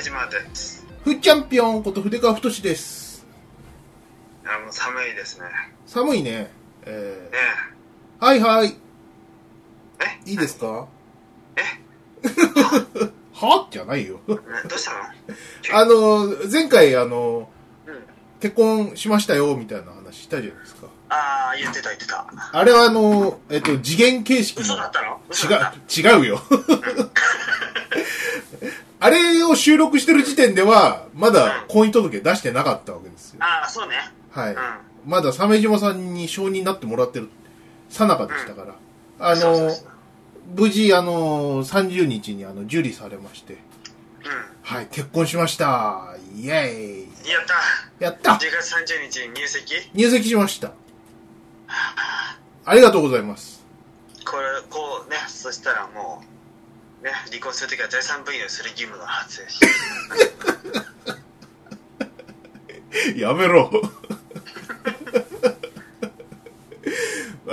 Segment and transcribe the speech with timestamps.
[0.00, 0.86] ラジオの鮫島です。
[1.04, 3.26] ふっチャンピオンこと筆川太です。
[4.46, 5.44] あもう寒いですね。
[5.86, 6.50] 寒いね。
[6.86, 8.68] えねー、はいはい。
[10.26, 10.30] え？
[10.30, 10.88] いいですか？
[11.56, 11.60] え？
[13.34, 13.68] は？
[13.70, 14.14] じゃないよ。
[14.26, 14.36] ね
[14.70, 15.00] どうしたの？
[15.78, 17.50] あの、前回、あの、
[17.86, 18.00] うん。
[18.40, 20.86] 結婚しましたよ、みたいな話したじゃないですか。
[21.10, 22.26] ああ言ってた言ってた。
[22.52, 24.62] あれはあの、えっと、次元形式の。
[24.62, 25.20] 嘘だったの？
[26.00, 26.42] 違う、違うよ。
[29.00, 33.38] あれを収録してる時点では、まだ婚姻届出してなかったわけですよ。
[33.42, 33.96] ああそうね
[34.30, 34.54] はい。
[34.54, 34.58] うん
[35.06, 37.30] まだ鮫島さんに承認になってもらってる、
[37.88, 38.74] さなかでしたから。
[39.18, 39.86] あのそうそうそ、う
[40.56, 43.58] 無事、あの、30日にあの、受理されまして、う
[44.62, 46.14] はい、結婚しました。
[46.36, 47.06] イェーイ。
[47.06, 47.46] んやっ
[47.98, 49.74] たやった10月30日に入籍？
[49.94, 50.72] 入籍しました。
[52.64, 53.64] ありがとうございます。
[54.24, 56.39] これこうねそしたらもう
[57.02, 59.60] ね離婚するときは財産分与する義務が発生し
[63.16, 63.70] やめろ。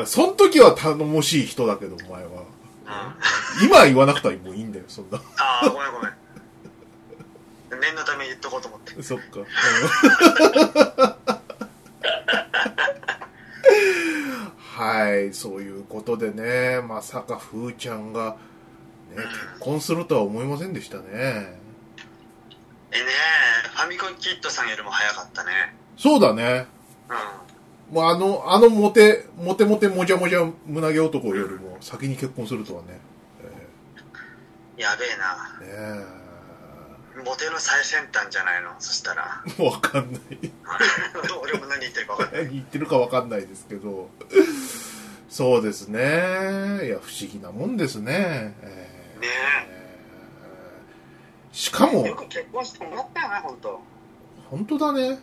[0.05, 2.29] そん時は頼もしい人だけど、お前は。
[2.29, 2.37] うん
[3.59, 5.17] 今は言わなくてもいいんだよ、そんな。
[5.37, 6.13] ああごめんごめん
[7.81, 9.39] 念のため言っとこうと思ってそっか。
[14.77, 18.37] はい、そういうことでね、まさかふーちゃんが、
[19.17, 21.03] ね、結婚するとは思いませんでしたね。
[22.91, 23.05] えね
[23.65, 26.67] えファミコンキッドさんよりも早かったねそうだね。
[27.89, 32.99] うもうあの、あのモテ、モテモテもじゃもじゃ胸毛男よりも先に結婚するとはね。
[34.77, 36.03] んやべえなえ
[37.17, 38.75] ねモテの最先端じゃないの？
[38.79, 39.63] そしたらえ。
[39.65, 40.21] わかんない。
[41.41, 44.09] 俺も何言ってるか分かんない何言ってるかわかんないですけど。
[45.29, 45.99] そうですね。
[46.85, 48.55] いや、不思議なもんですね。
[48.61, 48.96] えーね
[51.57, 53.81] しかもよ、く結婚してもらったよな本当
[54.51, 55.01] 本当だね。
[55.09, 55.17] うん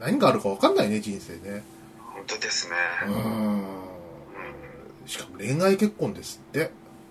[0.00, 1.62] 何があるかわかんないね、人生ね。
[1.98, 2.74] 本当ですね
[3.06, 3.64] ううんん。
[5.06, 6.70] しかも恋愛結婚ですって、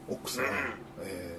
[0.10, 0.46] 奥さん。
[0.46, 0.52] うん
[1.04, 1.38] え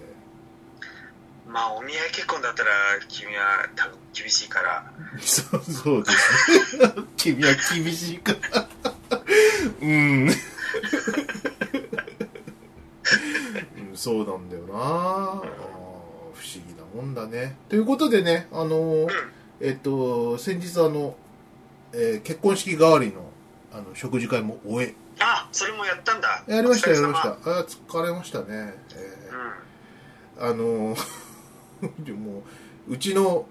[1.49, 2.69] まあお見合い結婚だったら
[3.09, 6.93] 君は多分厳しいからーそうそうですね。
[7.17, 8.69] 君は厳しいから。
[9.83, 10.29] うん。
[10.29, 10.31] うん
[13.97, 15.88] そうなんだよなあー
[16.39, 17.57] 不思議なもんだね。
[17.69, 19.09] ということでね、あのー
[19.61, 21.17] えっと、先日あの、
[21.93, 23.29] えー結婚式代わりの
[23.73, 26.45] あの食事会も終え、あそれもやったんだ。
[26.47, 27.09] やりました、お疲れ様。
[27.09, 27.51] やりました。
[27.51, 28.47] あー疲れましたね。
[28.95, 30.99] えーあのー
[32.05, 32.43] でも、
[32.89, 33.47] うちの、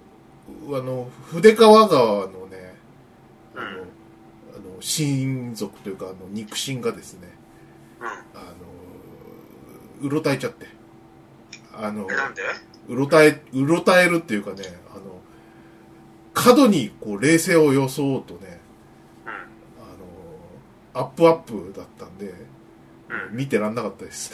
[0.70, 2.76] あの、筆川川のね、
[3.56, 3.76] あの、うん。
[3.76, 3.86] あの
[4.82, 7.28] 親族というか、あの、肉親がですね、
[8.02, 8.08] うん。
[8.08, 8.24] あの、
[10.02, 10.68] うろたえちゃって、
[11.74, 12.42] あのうん、なんで？
[12.88, 15.22] うろたえ、うろたえるっていうかね、あの、
[16.34, 18.60] 過度にこう冷静を装うとね、
[19.26, 19.30] う
[20.96, 22.34] あの、アップアップだったんで、
[23.32, 24.34] 見てらんなかったです。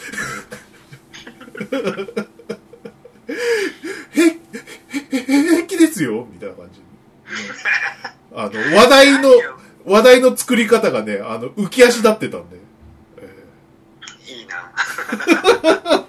[4.11, 6.81] へ、へ、へ、平気ですよみたいな感じ。
[8.35, 9.29] あの、話題の、
[9.85, 12.57] 話題の作り方がね、あの、浮き足立ってたんで。
[13.17, 16.02] えいいなー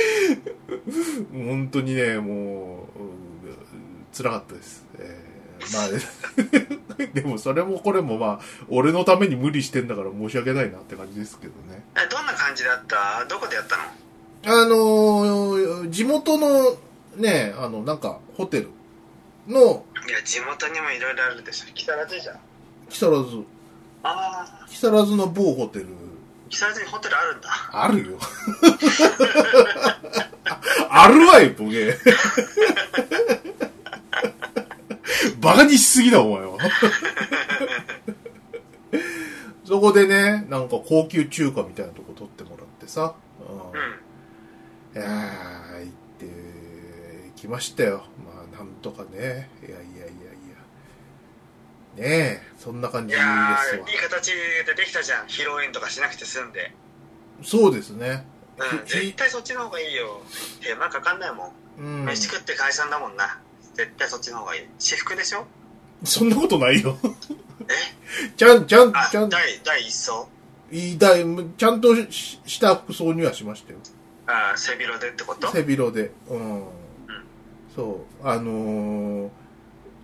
[1.32, 3.10] 本当にね、もう、うん
[4.12, 4.84] 辛かったです。
[4.98, 11.84] えーまあ、 でもそれもこれもまあ、俺のために無理してんだから申し訳ないなって感じですけどね。
[11.96, 13.24] えどんな感じだった？
[13.26, 13.82] どこでやったの？
[14.62, 16.76] あのー地元の
[17.16, 18.68] ね、あの、なんか、ホテル
[19.46, 21.72] のいや地元にもいろいろあるでしょ。
[21.74, 22.38] 木更津じゃん。
[22.88, 23.44] 木更津、
[24.02, 25.86] ああ木更津の某ホテル、
[26.50, 28.18] 木更津にホテルあるんだあるよ。
[30.90, 31.96] あるわい、ボケ。
[35.40, 36.58] バカにしすぎだ、お前は。
[39.64, 43.14] そこでね、なんか高級中華みたいなとこ取ってもらってさ、
[43.48, 43.94] うんうん
[44.92, 46.26] いやー、行って
[47.36, 48.02] きましたよ。
[48.26, 49.48] まあ、なんとかね。
[49.66, 49.76] いや。
[51.96, 53.90] ねえ、そんな感じですいやわー。
[53.90, 54.32] いい形
[54.66, 56.72] でできたじゃん披露宴とかしなくて済んで
[57.42, 58.26] そうですね。
[58.58, 60.20] うんひ絶対そっちの方がいいよ
[60.62, 62.04] 手間かかんないもん、うん。
[62.04, 63.40] 飯食って解散だもんな
[63.74, 65.46] 絶対そっちの方がいい私服でしょ？
[66.04, 66.96] そんなことないよ。
[67.68, 68.30] え？
[68.36, 70.28] ちゃん、ちゃん、あちゃん、第第一層？
[70.70, 71.24] いいだい
[71.56, 73.78] ちゃんとしした服装にはしましたよ。
[74.26, 75.50] あ背広でってこと？
[75.50, 76.10] 背広で。
[76.28, 76.64] うん。
[77.74, 78.26] そう。
[78.28, 79.30] あのー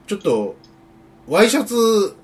[0.06, 0.54] ちょっと、
[1.28, 2.14] ワイシャツ、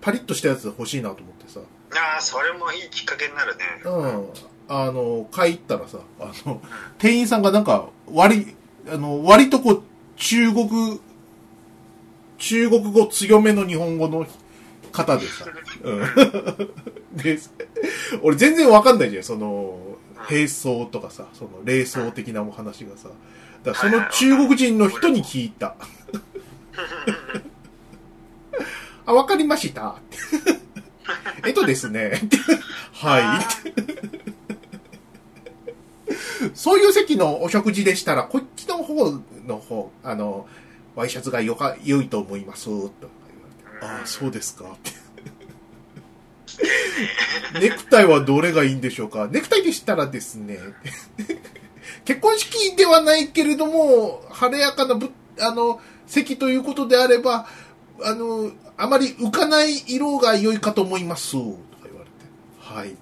[0.00, 1.60] パリッとしたやつ欲しいなと思ってさ。
[1.94, 4.28] ああそれもいいきっかけになるねうん。
[4.68, 6.62] あの、買い行ったらさ、あの、
[6.98, 8.56] 店員さんがなんか、割り、
[8.90, 9.82] あの、割とこう、
[10.16, 11.00] 中国、
[12.38, 14.26] 中国語強めの日本語の
[14.92, 15.46] 方でさ、
[15.82, 16.00] うん。
[17.22, 17.38] で、
[18.22, 19.78] 俺全然わかんないじゃん、その、
[20.30, 23.08] 並走とかさ、その、霊走的なお話がさ。
[23.64, 25.76] だからその中国人の人に聞いた。
[29.06, 29.96] あ、わかりました。
[31.46, 32.20] えっとですね。
[32.92, 33.82] はい。
[36.54, 39.10] そういう席のお食事でしたら、こっちの方
[39.46, 40.46] の方、あの、
[40.94, 42.66] ワイシャツがよか、良いと思います。
[42.66, 42.92] と。
[43.80, 44.76] ああ、そうですか。
[47.60, 49.28] ネクタイはどれがいいんでしょうか？
[49.30, 50.58] ネクタイでしたらですね、
[52.04, 55.10] 結婚式ではないけれども、晴れやかなぶ、
[55.40, 57.46] あの、席ということであれば、
[58.04, 61.32] あの、あまり浮かない色が良いかと思います。
[61.32, 62.10] とか言われて。
[62.58, 62.96] はい。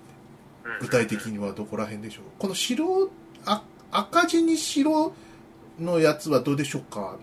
[0.81, 3.11] 具体的にはどこら辺でしょうこの白、
[3.45, 5.13] あ赤字に白
[5.79, 6.91] のやつはどうでしょうか？
[6.91, 7.19] とか言わ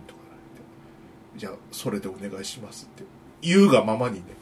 [1.36, 1.40] れて。
[1.40, 3.04] じゃあ、それでお願いしますって。
[3.42, 4.24] 言うがままにね。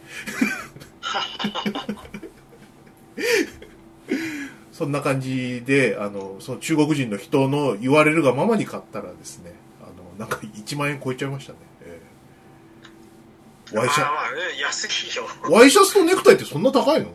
[4.71, 11.59] そんな感じで、あの、その中国人の人の言われるがままに買ったらですね、あの、なんか1万円超えちゃいましたね。
[13.71, 15.27] ええワイシャまあまあ、ね安いよ。
[15.50, 17.07] ワイシャツとネクタイってそんな高いの？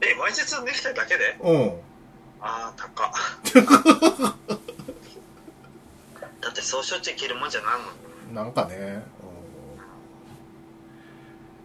[0.00, 1.36] え、ワイシャツのネクタイだけで？
[1.40, 1.68] うん。
[2.40, 3.10] ああ、高っ。
[6.40, 7.92] だってそうしょっちゅう着るもんじゃないもんね。
[8.34, 9.04] なんかね、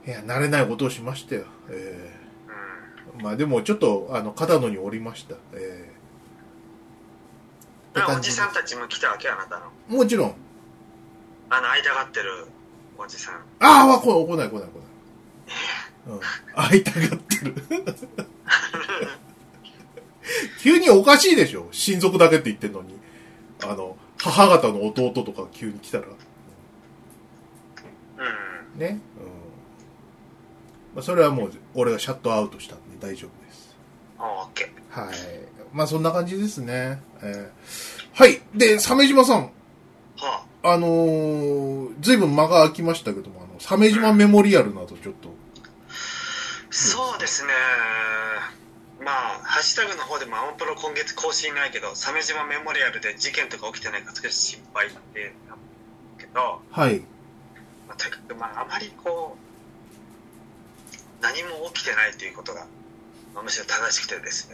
[0.06, 1.45] うん、いや、慣れないことをしましたよ。
[1.69, 2.12] え
[3.13, 3.19] うん。
[3.21, 5.35] えまあでもちょっと、あの、肩のにおりました。
[5.53, 5.97] ええ
[8.00, 9.71] あおじさんたちも来たわけあなたの。
[9.88, 10.35] もちろん。
[11.50, 12.45] あの、会いたがってる
[12.97, 13.35] おじさん。
[13.59, 14.69] ああ、わ、来ない、来ない、来ない、来ない。
[16.07, 16.19] うん。
[16.55, 17.55] 会いたがってる。
[20.61, 21.67] 急におかしいでしょ？
[21.71, 22.97] 親族だけって言ってんのに。
[23.63, 26.05] あの、母方の弟とか急に来たら。
[26.07, 26.09] う
[28.77, 28.79] ん。
[28.79, 28.88] ね？
[28.88, 28.97] うん。
[30.95, 33.75] まあ、それはもう、俺がシャットアウトしたんで大丈夫です。
[34.19, 35.00] オッケー。
[35.05, 35.15] はい。
[35.73, 37.01] まあ、そんな感じですね。
[37.21, 38.41] えーはい。
[38.55, 39.43] で、鮫島さん。
[39.43, 39.50] は
[40.21, 45.29] あのー、ずいぶん間が空きましたけども、あの、鮫島メモリアルなどちょっと。
[45.29, 45.93] あ、
[46.71, 47.53] そうですね。
[48.99, 55.33] まあ、ハッシュタグの方でもアマプロ今月更新ないけど、鮫島メモリアルで事件とか起きてないか少し心配って
[56.17, 56.99] けど、はい。
[57.87, 59.47] まあ、とにかくまあ、あまりこう、
[61.21, 62.65] 何も起きてないということが、
[63.33, 64.49] まあ、むしろ正しくてです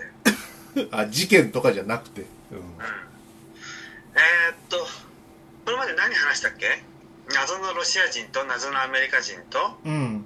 [0.75, 0.87] ね。
[0.91, 2.21] あ、事件とかじゃなくて。
[2.51, 2.57] うん。
[2.57, 2.63] うん。
[4.15, 4.87] えー、っと、
[5.65, 6.83] これまで何話したっけ？
[7.33, 10.25] 謎のロシア人と謎のアメリカ人と、うん。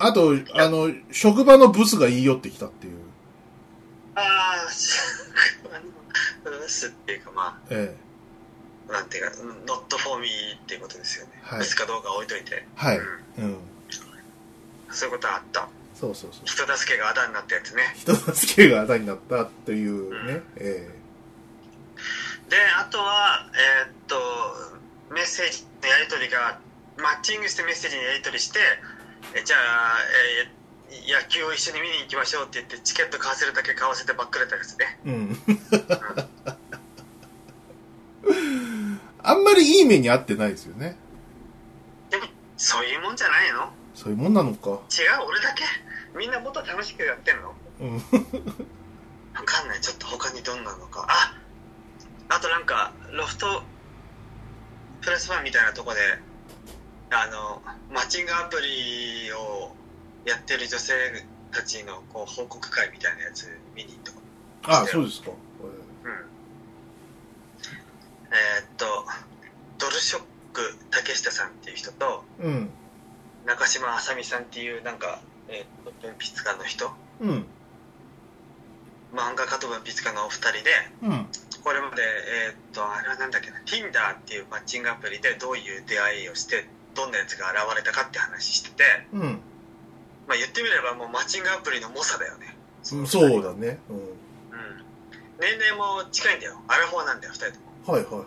[0.00, 2.98] あと、あの、職場のブスが言い寄ってきたっていう。
[4.14, 4.66] ああ、
[5.76, 7.94] あの、ブスっていうかまえ
[8.88, 8.90] え。
[8.90, 9.30] あ、なんていうか、
[9.66, 10.28] not for me
[10.60, 11.32] っていうことですよね。
[11.42, 12.66] はいブスかどうかは置いといて。
[12.74, 12.98] はい。
[12.98, 13.00] う
[13.40, 13.56] んうん。
[14.90, 15.68] そういうことはあった。
[15.94, 16.46] そうそうそう。
[16.46, 17.94] 人助けがあだになったやつね。
[17.96, 20.42] 人助けがあだになったというね。
[20.56, 20.88] え
[22.48, 24.16] で、あとは、えーっと、
[25.14, 26.58] メッセージのやり取りが、
[26.96, 28.58] マッチングしてメッセージのやり取りして、
[29.34, 29.60] えじゃあ、
[30.44, 30.58] えー
[31.06, 34.98] 野球を一緒に見に行きましょうって言って、チケット買わせるだけ買わせてばっくれたやつね。
[35.04, 35.10] え。
[35.10, 35.38] うん。
[39.22, 40.96] あんまりいい目に遭ってないですよね。
[42.08, 42.24] でも、
[42.56, 43.70] そういうもんじゃないの？
[43.94, 44.70] そういうもんなのか。
[44.70, 44.78] 違う、
[45.28, 45.62] 俺だけ
[46.16, 47.54] みんなもっと楽しくやってんの？
[47.80, 47.96] うん。
[47.96, 48.00] わ
[49.44, 49.80] かんない。
[49.82, 51.04] ちょっと他にどんなのか。
[51.06, 51.36] あ
[52.38, 53.64] あとなんか、ロフト
[55.00, 55.98] プラスワンみたいなとこで、
[57.10, 57.60] あの、
[57.92, 59.74] マッチングアプリを
[60.24, 60.94] やってる女性
[61.50, 64.20] たちのこう報告会みたいなやつ見に行ったこ
[64.82, 65.26] あ、そうですか。
[65.26, 65.32] と。
[65.32, 66.12] うん。
[68.30, 68.86] えーっと、
[69.78, 72.70] ドルショック竹下さんっていう人と、うん。
[73.46, 75.18] 中島あさみさんっていうなんか、
[75.48, 77.46] えーっと、文筆家の人、うん。
[79.12, 80.70] 漫画家と文筆家のお二人で、
[81.02, 81.26] うん。
[81.62, 89.40] これまで、えーっと、あれはなんだっけな、Tinder っていうマッチングアプリでどういう出会いをして、どんなやつが現れたかって話してて、うん。
[90.26, 92.56] まあ言ってみればもうマッチングアプリの猛者だよね。
[92.92, 93.78] うんそうだね。
[93.88, 93.96] うん。
[93.96, 94.14] うん。
[95.40, 96.60] 年齢も近いんだよ。
[96.68, 97.92] アラフォーなんだよ、二人とも。
[97.94, 98.24] はいはいはい。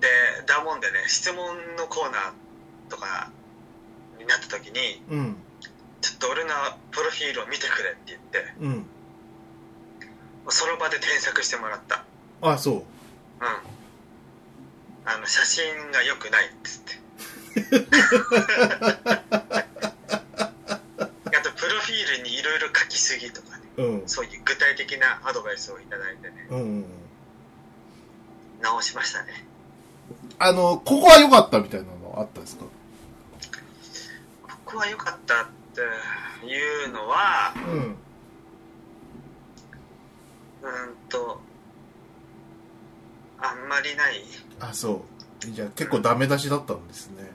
[0.00, 0.08] で、
[0.46, 2.32] だもんでね、質問のコーナー
[2.90, 3.30] とか
[4.18, 5.36] になった時に、うん。
[6.00, 6.50] ちょっと俺の
[6.90, 8.86] プロフィールを見てくれって言って、うん。
[10.48, 12.04] その場で添削してもらった。
[12.42, 12.74] あ、そう。
[12.76, 12.84] うん。
[15.04, 16.92] あの、写真が良くないっつって。
[21.36, 23.62] あと、プロフィールにいろいろ書きすぎとかね。
[23.78, 26.84] うんそういう具体的なアドバイスをいただいてねうんうん
[28.60, 29.46] 直しましたね
[30.38, 32.64] あのここは良かったみたいなのあったんですか？
[34.42, 35.80] ここは良かったって
[36.46, 37.96] いうのはうん
[40.62, 41.40] うーんと
[43.40, 44.22] あんまりない。
[44.60, 45.04] あそ
[45.44, 45.46] う。
[45.50, 47.30] じゃあ結構ダメ出しだったんですね。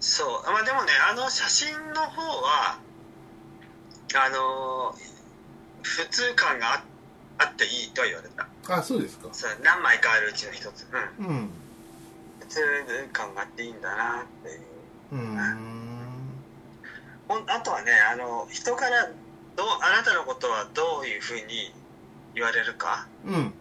[0.00, 0.28] そう。
[0.50, 2.78] まあでもねあの写真の方は
[4.14, 5.16] あのー
[5.82, 6.84] 普通感があ
[7.38, 8.48] あっていいとは言われた。
[8.68, 9.28] あそうですか。
[9.32, 10.86] そう何枚かあるうちの一つ。
[11.18, 11.26] うん。
[11.26, 11.50] うん。
[12.40, 12.60] 普通
[13.12, 14.60] 感があっていいんだなっていう。
[15.12, 15.38] うん
[17.48, 19.04] あとはねあの人から
[19.56, 21.72] どうあなたのことはどういうふうに
[22.36, 23.08] 言われるか？
[23.24, 23.52] うん。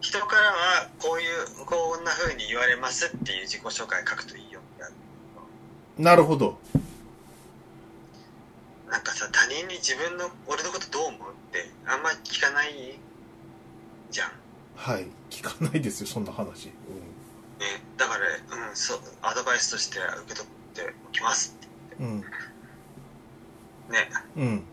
[0.00, 1.26] 人からはこうい
[1.62, 4.60] うこんなふうに言われますっていう自己紹介書くといいよ。
[4.60, 4.62] っ
[5.96, 6.58] てなるほど。
[8.90, 12.98] なんかさ他人に自分の俺のことどう思うってあんまり聞かない
[14.10, 14.30] じゃん。
[14.74, 15.06] はい。
[15.30, 16.66] 聞かないですよそんな話。
[16.66, 16.72] ね、
[17.96, 21.56] だから、うん、そうアドバイスとして受け取っておきます
[22.00, 22.20] うんうん。
[22.20, 22.26] ね。
[24.36, 24.64] うん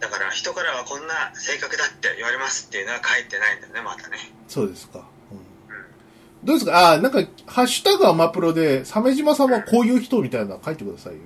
[0.00, 4.16] だから人からはこんな性格だって言われますっていうのは書いてないんだよねまたね。
[4.46, 6.92] そうですか、うん、どうですか？
[6.92, 11.18] あなんかハッシュタグアマプロで鮫島さんはこういう人みたいなの書いてくださいよ。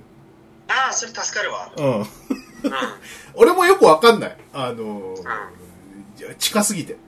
[0.69, 1.71] ああそれ助かるわ。
[1.77, 1.99] うん。
[1.99, 2.05] うん。
[3.35, 4.37] 俺もよくわかんない。
[4.53, 5.23] あのー
[6.15, 6.99] じゃ近すぎて、うん。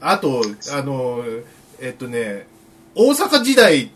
[0.00, 1.44] あとあのー
[1.80, 2.46] えっとね
[2.94, 3.90] 大阪時代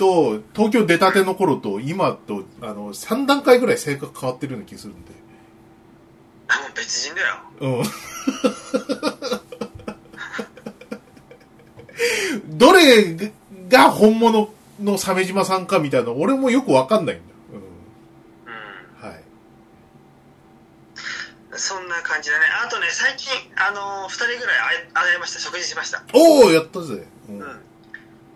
[0.00, 5.12] と東京出たての頃と今とあの3段階ぐらい性格変わってるような気がするんで。
[6.48, 7.36] あもう別人だよ。
[7.60, 7.68] う
[12.48, 12.56] ん。
[12.58, 13.14] どれ
[13.68, 14.48] が本物
[14.80, 17.58] の鮫島さんかみたいな俺もよくわかんないんだ、うん。
[18.54, 18.56] う
[19.06, 19.22] ん、はい。
[21.56, 22.46] そんな感じだね。
[22.64, 24.58] あとね最近あのー、2人ぐらい
[24.94, 25.40] 会い会いました。
[25.40, 26.02] 食事しました。
[26.14, 27.38] おおやったぜ、うん。
[27.40, 27.60] うん。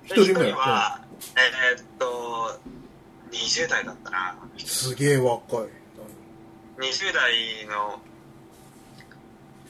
[0.05, 0.45] 一人目。
[0.45, 1.04] では、
[1.37, 2.61] えーっと
[3.31, 4.37] 20代だったな。
[4.59, 5.69] すげえ若い。
[6.79, 8.01] 20代の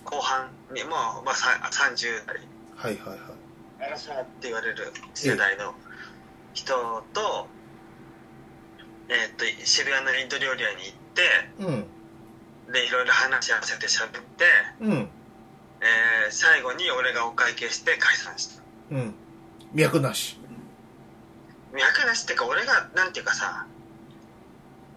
[0.05, 0.91] 後半にも
[1.23, 2.37] う、まあ、さ30代。
[2.77, 3.85] はいはいはい。
[3.87, 5.75] アラサーって言われる世代の
[6.53, 6.75] 人
[7.13, 7.49] と,、
[9.09, 11.23] えーっと渋谷のインド料理屋に行って
[12.67, 12.73] うん。
[12.73, 14.45] でいろいろ話し合わせて喋って、
[14.81, 14.93] うん。
[14.93, 18.63] えー最後に俺がお会計して解散した。
[18.91, 19.15] うん。
[19.73, 20.39] 脈なし
[21.75, 23.67] 脈なしってか俺がなんていうかさ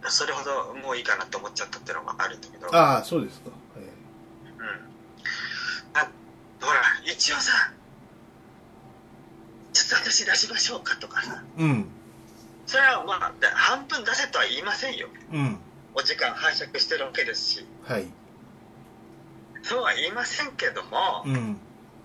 [0.10, 3.80] それほどもういいかなって思っちゃったっていうのがあるんだけどああそうですか、え
[4.60, 4.66] うん
[6.00, 6.10] あ
[6.62, 7.72] ほら一応さ
[9.74, 11.90] ちょっと私出しましょうかとかさうん
[12.66, 15.58] それはまあ半分出せとは言いませんようん
[15.96, 18.06] お時間拝借してるわけですしはい
[19.64, 21.60] そうは言いませんけども、うん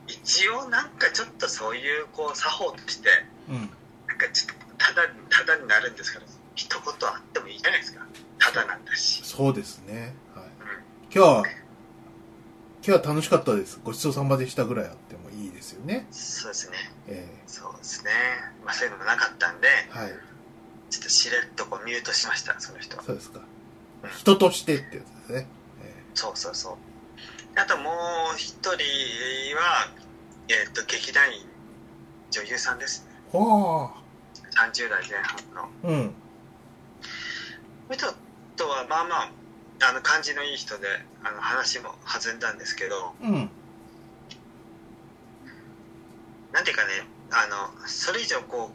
[0.08, 3.08] 一応なんかちょっとそういうこう作法として
[3.48, 3.70] うん
[4.08, 8.04] なんかちょっとただただになるんですから一言あってもいいじゃないですか。
[8.38, 10.50] ただなんだし、そうですね、はい、うん、
[11.10, 11.44] 今日は
[12.84, 13.80] 今日は楽しかったです。
[13.84, 16.06] ごちそうさまでしたぐらいあってもいいですよね。
[16.10, 16.76] そうですね。
[17.06, 18.10] えそうですね。
[18.64, 20.12] まあそういうのもなかったんでえはい。
[20.90, 23.04] ちょっとしれっとこうミュートしましたその人は。
[23.04, 23.38] そうですか。
[24.02, 24.10] うん。
[24.10, 25.46] 人としてってやつですね、
[25.84, 26.76] えそうそうそう。
[27.54, 27.92] あとも
[28.34, 28.66] う一人
[29.56, 29.88] は
[30.48, 31.46] えっ、と劇団員
[32.32, 33.04] 女優さんです。
[33.06, 34.01] ねえは
[34.54, 35.62] 30代前半の。
[35.62, 36.14] あうん
[37.90, 38.06] 人
[38.56, 39.30] とはまあまあ
[39.88, 40.86] あの感じのいい人で
[41.24, 43.14] あの話も弾んだんですけど。
[43.22, 43.50] うん。
[46.52, 46.90] なんていうかね
[47.30, 47.46] あ
[47.80, 48.70] のそれ以上こ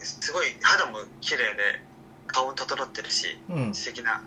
[0.00, 1.82] うすごい肌も綺麗で
[2.28, 3.74] 顔も整ってるしうん。
[3.74, 4.22] 素敵な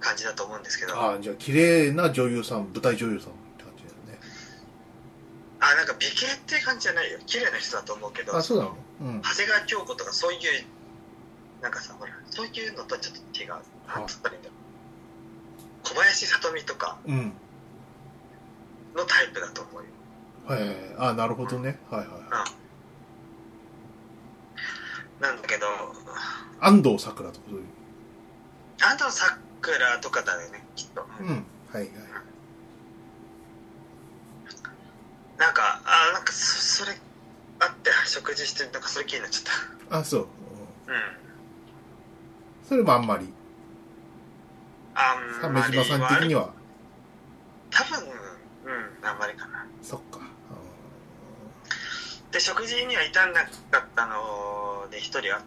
[0.00, 0.96] 感じだと思うんですけど。
[0.98, 4.20] ああじゃあ綺麗な女優さん舞台女優さんって感じだよね。
[5.60, 7.18] あなんか美形っていう感じじゃないよ。
[7.26, 8.36] 綺麗な人だと思うけど。
[8.36, 8.70] あそうなの？
[8.70, 10.40] うん長谷川京子とかそういう
[11.62, 13.48] なんかさほらそういうのとちょっと違う。
[13.88, 17.32] なんつったらいいんだろう小林聡美とかうん。
[18.96, 19.88] のタイプだと思うよ。
[20.46, 21.78] はいあなるほどね。
[21.90, 22.08] はいはい。
[22.08, 22.50] はい
[25.22, 25.66] なんだけど
[26.60, 27.64] 安藤サクラとかそういう。
[28.82, 31.26] 安藤サクラとかだよねきっと、うん。
[31.28, 31.90] はいはい。
[35.38, 36.96] なんかあなんかそそれ
[37.60, 40.28] あって食事してなんかそれ気になっちゃっあそう、うん。
[42.68, 43.32] それもあんまり。
[44.94, 46.50] あんまり鮫島さん的には？
[47.70, 49.66] 多分うんあんまりかな。
[49.82, 50.20] そっか。
[52.32, 53.48] で食事には至んなか
[53.78, 55.46] ったので一人あって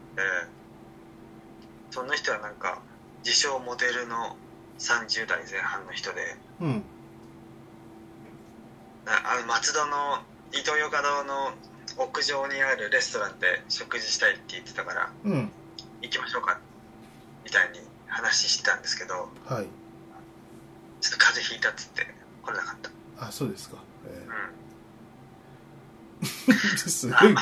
[1.92, 2.82] その人はなんか
[3.24, 4.38] 自称モデルの
[4.80, 6.84] 30代前半の人でうん。
[9.06, 10.20] ああの松戸の
[10.54, 11.52] 伊東洋華堂の
[12.00, 15.52] 屋上にあるレストランで食事したいって言ってたからうん。
[16.02, 16.60] 行きましょうか
[17.44, 19.66] みたいに話してたんですけどはい。
[21.02, 22.08] ちょっと風邪ひいたっつって
[22.44, 22.76] 来れなかっ
[23.18, 23.78] たあ、そうですか。
[24.08, 27.36] えうー すごい、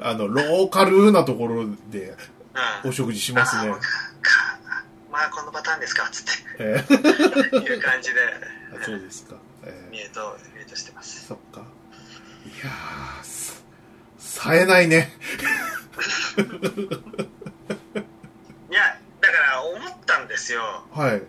[0.00, 3.74] あの、ローカルなところでんうんお食事しますねあ。
[3.74, 3.80] か
[5.10, 6.24] まあこのパターンですかっつっ
[6.58, 8.20] えーていう感じで
[8.80, 9.36] あそうですか。
[9.64, 11.60] えートミュートしてまーすそっか。
[12.46, 12.70] いや
[14.28, 15.10] 冴えないね。
[18.70, 20.60] いやだから思ったんですよ
[20.92, 21.22] はい。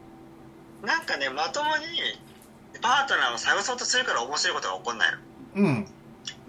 [0.85, 1.83] なんかねまともに
[2.81, 5.17] パートナーを探そうとするから面白いことが起こんないの
[5.55, 5.87] うん。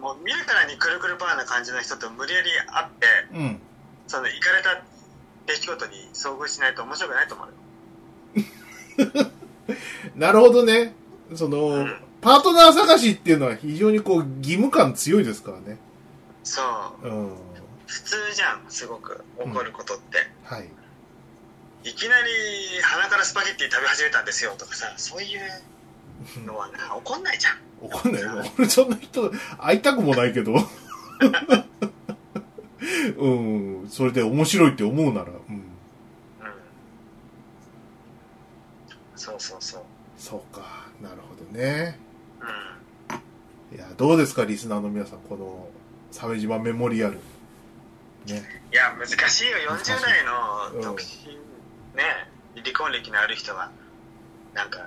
[0.01, 3.61] もう見るからにくるくるパーな感じの人と無理やり会ってうん。
[4.09, 4.83] その行かれた
[5.47, 9.31] 出来事に遭遇しないと面白くないと思うよ
[10.17, 10.95] なるほどね。
[11.37, 15.79] その、うんパートナー探しっていうのは非常にこう義務感強いですからね。
[16.43, 16.63] そ
[17.03, 17.37] ううん。
[17.87, 20.69] 普通じゃんすごく起こることって、はい。
[21.83, 22.31] いきなり
[22.83, 25.41] 鼻からスパゲッティ食べ始めたんですよとかさそういう
[26.45, 28.45] のはな起こんないじゃん怒んないよ。
[28.59, 30.55] 俺そんな人会いたくもないけど。
[33.17, 33.29] う
[33.85, 33.89] ん。
[33.89, 35.31] それで面白いって思うなら。
[35.31, 35.55] うん。
[35.55, 35.63] うん
[39.17, 39.83] そうそうそう
[40.19, 40.87] そうか。
[41.03, 41.99] なるほどね。
[42.41, 45.21] うんいや、どうですか、リスナーの皆さん。
[45.21, 45.70] この、
[46.11, 47.15] 鮫島メモリアル。
[48.27, 48.43] ね。
[48.73, 51.35] いや難しいよ難しい40代うんの独身
[51.97, 53.71] ね離婚歴のある人が
[54.55, 54.79] なんか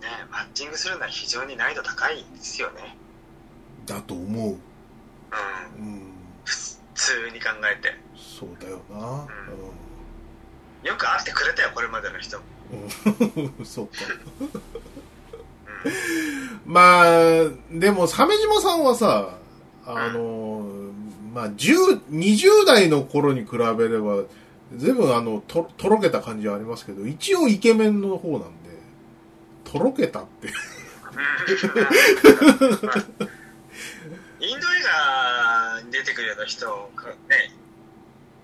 [0.00, 2.96] ねマッチングするのは非常に難易度高いですよね
[3.86, 4.56] だと思う。
[5.80, 6.12] うんうん。
[6.44, 6.56] 普
[6.94, 9.26] 通に考えてそうだよな。
[10.82, 13.58] よく会ってくれたよこれまでの人うん。
[13.58, 13.92] うん、 そうか。
[16.66, 19.36] まあ、でも、鮫島さんはさ、
[19.86, 20.64] あの、
[21.32, 24.22] まあ、10、20代の頃に比べれば、
[24.76, 28.46] 全部あの、と、とろけた感じはありますけど、一応イケメンの方なんで、
[29.64, 30.48] とろけたって。
[34.40, 37.54] インド映画に出てくるような人がね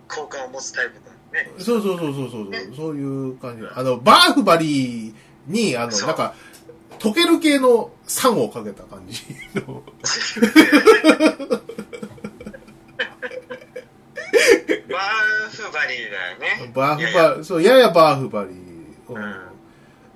[0.09, 1.11] 好感を持つタイプだ
[1.43, 3.65] ねそうそうそうそうそう、そういう感じ。
[3.75, 5.15] あの、バーフバリー
[5.47, 6.35] に、あの、なんか、
[7.01, 9.23] 溶ける系の酸をかけた感じ
[9.55, 9.83] の。
[14.89, 18.55] バーフバリーだよねバーフいやいやバそう、ややバーフバリー。
[19.09, 19.51] うんうん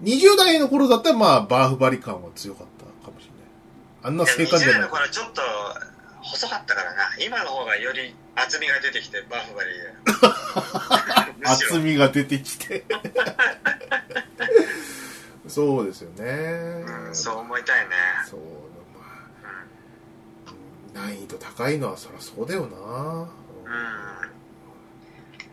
[0.03, 3.39] 20代の頃だったら、まあ、バーフバリ感は強かったかもしれない。
[4.03, 4.83] あんな性感じ20代ゃない。
[4.83, 5.41] の頃はちょっと
[6.21, 12.85] 細かったからな今の方がより厚みが出てきてバーフバリー 厚みが出てきて。
[15.47, 16.85] そうですよね。
[17.07, 17.95] うんそう思いたいね
[18.27, 18.41] そう、
[18.95, 19.01] ま
[20.47, 22.77] あ、難易度高いのはそりゃそうだよな。
[22.77, 23.31] うん、うん、やっ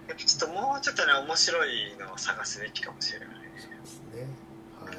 [0.07, 4.27] ぱちょっともうちょっとね面白いのを探すべきかもしれないですね。
[4.83, 4.95] はい。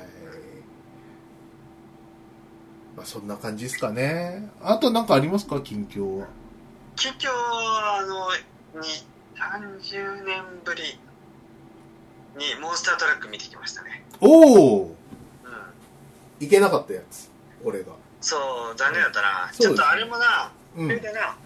[2.96, 4.50] まあ、そんな感じですかね。
[4.60, 5.60] あとなんかありますか？
[5.62, 6.26] 近況は。
[6.96, 8.02] 近況はあ
[8.74, 8.88] のに
[9.34, 11.00] 30年ぶり
[12.36, 14.94] にモンスタートラック見てきましたねおおうん
[16.40, 17.30] いけなかったやつ。
[17.64, 17.92] 俺が。
[18.20, 20.88] そう残念だったな、そうですねちょっとあれもなうん。
[20.88, 21.36] はいそれでな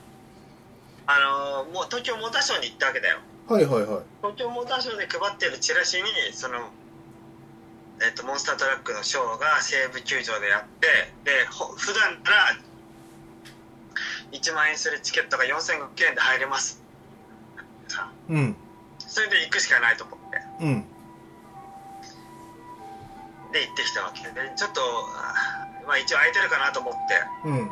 [1.09, 1.21] あ
[1.65, 3.19] のもう東京モーターショーに行ったわけだよ
[3.49, 3.85] はいはい。
[4.21, 6.71] 東京モーターショーで配ってるチラシにその
[8.03, 10.89] えっとモンスタートラックのショーが西武球場でやって
[11.25, 12.37] でほ普段なら
[14.33, 16.83] 1万円するチケットが4500円で入れます
[17.89, 18.57] さうん。
[18.99, 20.26] それで行くしかないと思って
[20.61, 20.85] うん。
[23.53, 24.81] で行ってきたわけでちょっと
[25.17, 26.99] あまあ一応空いてるかなと思って
[27.45, 27.71] うん。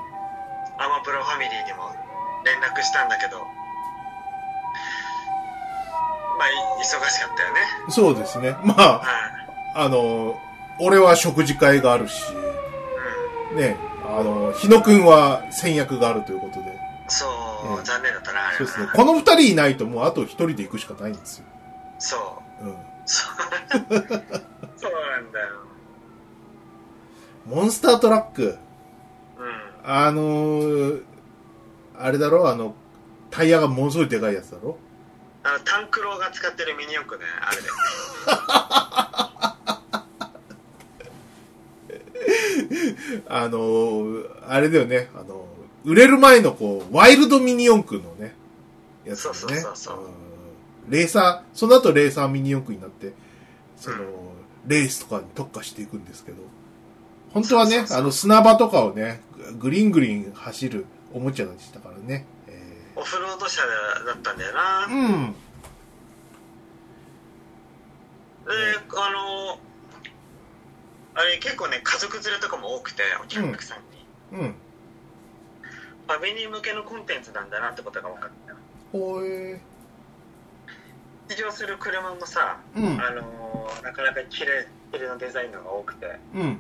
[0.78, 1.90] アマプロファミリーにも
[2.44, 3.38] 連絡したんだけど
[6.38, 8.56] まあい忙しかったよねそうですね。
[8.64, 9.04] まあ、は
[9.40, 9.44] い
[9.76, 10.40] あの、
[10.78, 12.32] 俺は食事会があるし、
[13.52, 16.78] うんね、あの、日野くんは戦略があるということで。
[17.08, 18.88] そう、うん残念だったなそうですね。
[18.94, 21.44] この二人いないともうあと一人で行くしかないんですよ。
[21.98, 22.43] そううん。
[23.06, 23.30] そう
[24.76, 25.46] そうなんだよ。
[27.46, 28.56] モンスタートラック。
[29.38, 29.46] うん。
[29.84, 31.02] あのー、
[31.98, 32.48] あれだろ？
[32.48, 32.74] あの、
[33.30, 34.78] タイヤがものすごいでかいやつだろ？
[35.42, 37.26] あのタンクローが使ってるミニ四駆ね。
[37.40, 37.68] あれで。
[43.28, 45.10] あのー、あれだよね。
[45.14, 45.46] あの、
[45.84, 48.34] 売れる前のこう、ワイルドミニ四駆のね、
[49.04, 49.40] やつだよね。
[49.40, 49.98] そうそうそうそう
[50.88, 53.12] レーサー、その後レーサーミニ四駆になって、
[53.76, 54.04] その、うん
[54.66, 56.38] レースとかに特化していくんですけど、
[57.32, 59.20] 本当はね、あの砂場とかをね、
[59.58, 62.26] グリングリン走るおもちゃでしたからね。
[62.48, 63.68] えオフロード車だ
[64.14, 64.86] ったんだよな。
[64.88, 65.32] ーうん。
[65.32, 65.38] で、
[68.96, 69.58] あの、
[71.14, 73.78] あれ結構ね、家族連れとかも多くて、お客さん
[74.38, 74.40] に。
[74.40, 74.54] うん。
[76.06, 78.58] ファミリー向けのコンテンツなんだなってことが分かったよ。
[78.92, 79.60] ほえ
[81.28, 86.58] 試乗する車もさ、うんあのなかなか綺麗綺麗なデザインのが多くて、うん。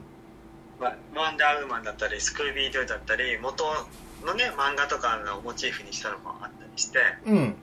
[0.80, 3.64] まあ、ワンダーウーマンだったりスクービードゥだったり元
[4.24, 7.54] のね漫画とかのモチーフにしたのもあったりしてうん。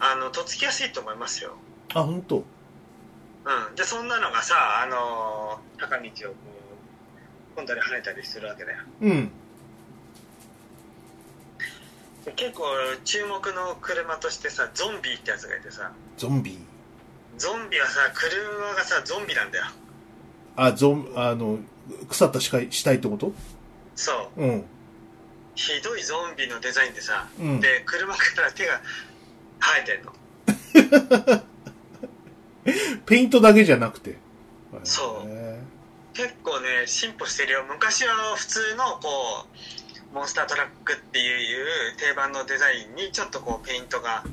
[0.00, 1.56] あのとっつきやすいと思いますよ、
[1.94, 2.36] あ、本当。
[2.36, 6.36] うん、でそんなのがさあの坂道をこ
[7.54, 9.30] う飛んだり跳ねたりするわけだようん。
[12.24, 12.64] で結構
[13.04, 15.92] 注目の車としてさゾンビってやつがいてさ。
[16.16, 16.58] ゾンビ？
[17.36, 19.64] ゾンビはさ車がさゾンビなんだよ。
[20.56, 21.58] あ、ゾン、あの、
[22.08, 23.32] 腐った死体死体ってこと？
[23.94, 24.42] そう。
[24.42, 24.64] うん。
[25.54, 27.60] ひどいゾンビのデザインでさ、うん。
[27.60, 28.80] で車から手が
[29.60, 30.12] 生えてんの。
[33.06, 34.18] ペイントだけじゃなくて。
[34.84, 35.28] そう。
[35.28, 35.60] へ
[36.14, 37.64] 結構ね進歩してるよ。
[37.68, 39.87] 昔は普通のこう
[40.18, 44.24] モンスタートラックっていう定番のデザインにちょっとこうペイントが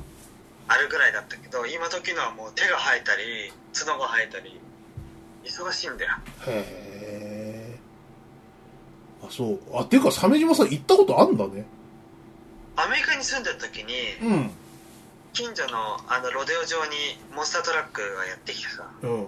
[0.66, 4.60] あるぐらいだったけど今時のはもう手が生えたり角が生えたり
[5.44, 9.60] 忙しいんだよーへーあ、そう。
[9.74, 11.64] あ、ていうか、鮫島さん行ったことあんだね。
[12.74, 14.50] アメリカに住んでる時にうん。
[15.32, 16.96] 近所のあのロデオ場に
[17.32, 19.26] モンスタートラックがやってきてさうん。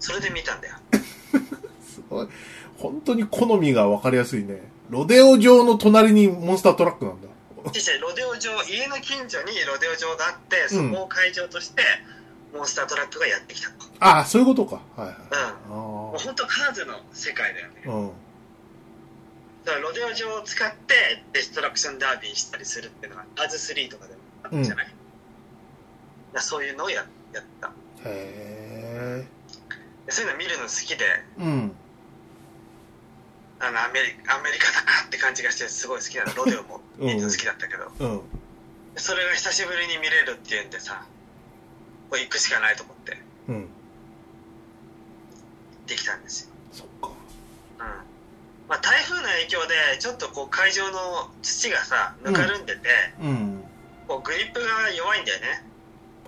[0.00, 0.74] それで見たんだよ
[1.86, 2.28] すごい。
[2.76, 4.74] 本当に好みが分かりやすいね。
[4.90, 7.28] ロデオ場の隣にモンスタートラックなんだ。
[8.00, 11.82] ロデオ場家の近所にロデオ場があってそこを会場として
[12.54, 14.80] モンスタートラックがやってきたの、ああ、そういうことか。
[14.96, 15.68] はいはい。
[15.68, 17.90] もうあ本当カーズの世界だよねあ。
[17.90, 18.10] うん。
[19.64, 20.94] だからロデオ場を使って
[21.32, 24.96] デストラクションダービーしたりするっていうのがカーズ3とかでもあったじゃない、だか
[26.34, 27.72] らそういうのをややった
[28.04, 29.26] へ
[30.06, 31.42] でそういうの見るの好きでえ。
[31.42, 31.76] うん。
[33.58, 36.34] あのアメリアメリカだなって感じがしてすごい好きなの。
[36.34, 38.20] ロデオも好きだったけど、うん。
[38.96, 41.04] それが久しぶりに見れるっていうんでさ
[42.10, 43.18] これ行くしかないと思って。
[43.48, 43.68] うん。
[45.86, 46.50] できたんですよ。
[46.72, 47.08] そっか。
[47.08, 47.86] うん。
[48.68, 52.88] まあ、台風の影響でちょっとこう会場の土がさぬかるんでて、
[53.22, 53.64] うん。
[54.08, 55.64] こうグリップが弱いんだよね。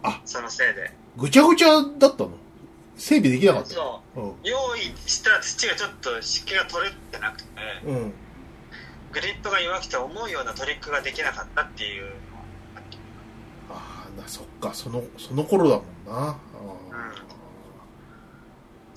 [0.02, 0.20] あ。
[0.24, 0.92] そのせいで。
[1.16, 2.30] ぐちゃぐちゃだったの？
[2.98, 4.34] 整備できなかったそううん。
[4.42, 7.46] 用意した土がちょっと湿気が取れてなくて、
[7.86, 8.12] うん。
[9.12, 12.10] グリップが弱くて思うようなトリックができなかったっていうの
[13.70, 14.74] ああ、な、そっか。
[14.74, 16.28] その、その頃だもんな。
[16.30, 16.36] あ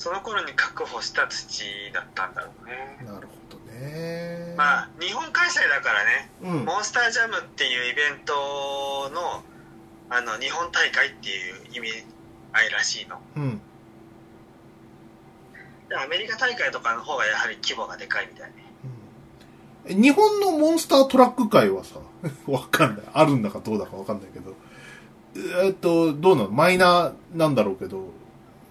[0.02, 3.04] その頃に確保した土だったんだろうねあ。
[3.04, 4.56] なるほどね。
[4.58, 6.66] まあ日本開催だからねうん。
[6.66, 8.34] モンスタージャムっていうイベント
[9.14, 9.44] の
[10.10, 11.90] あの日本大会っていう意味
[12.52, 13.62] 合いらしいのうん。
[15.92, 18.64] でアメリカ大会とかの方がやはり規模がでかいみたいね。
[19.88, 21.96] え日本のモンスタートラック界はさ、
[22.48, 23.06] わかんない。
[23.12, 24.56] あるんだかどうだかわかんないけど。
[25.36, 26.50] えーっと、どうなの？
[26.50, 28.06] マイナーなんだろうけど、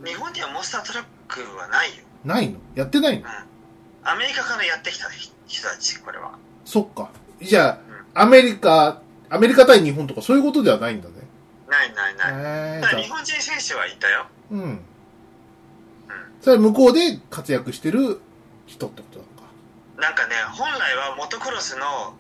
[0.03, 2.59] 日本にはモンスタートラックはないよ、ないの？
[2.75, 3.29] やってないの？
[3.29, 5.11] うん、アメリカからやってきた
[5.47, 6.39] 人たちこれは。
[6.65, 7.11] そっか。
[7.43, 7.81] じゃ
[8.15, 11.15] あ、アメリカ、アメリカ対日本とかそういうことではないんだね。
[11.69, 12.17] ないない
[12.81, 14.27] ない、日本人選手はいたよ。
[14.51, 14.81] うん。
[16.41, 18.21] それは向こうで活躍してる
[18.67, 19.51] 人ってことなのか。
[20.01, 22.15] なんかね本来はモトクロスの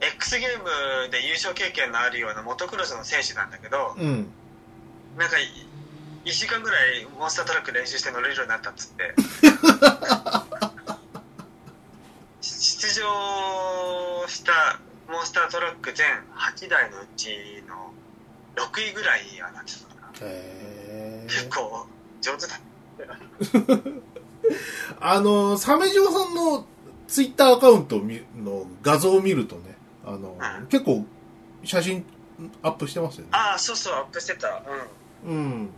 [0.00, 0.58] X ゲー
[1.04, 4.26] ムで優勝経験のあるようなモトクロスの選手なんだけどうん。
[5.16, 5.36] なんか
[6.24, 9.14] 1週間ぐらいモンスタートラック練習して乗れるようになったっつって
[12.40, 17.92] 出場したモンスタートラック全8台のうちの
[18.56, 21.86] 6位ぐらいにはなってたかなへ結構
[22.20, 22.58] 上手だ
[25.00, 26.66] あの、鮫島さんの
[27.08, 28.00] ツイッターアカウント
[28.36, 31.04] の画像を見るとね、あの、うん結構
[31.64, 32.04] 写真
[32.62, 33.28] アップしてますよね。
[33.32, 35.36] ああそうそうアップしてたううん。
[35.64, 35.70] ん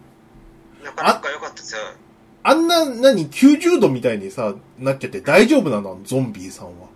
[0.82, 1.80] なかなか良かったですよ
[2.42, 5.98] あんな、何、90度みたいにさ、なっちゃって大丈夫なの？
[6.04, 6.88] ゾンビさんは。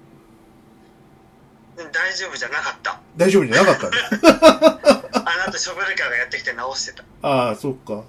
[1.78, 3.96] うん大丈夫じゃなかった大丈夫じゃなかったね。
[5.12, 7.94] あの後ショベルカーがやってきて直してたああ、そっか。
[7.94, 8.02] うん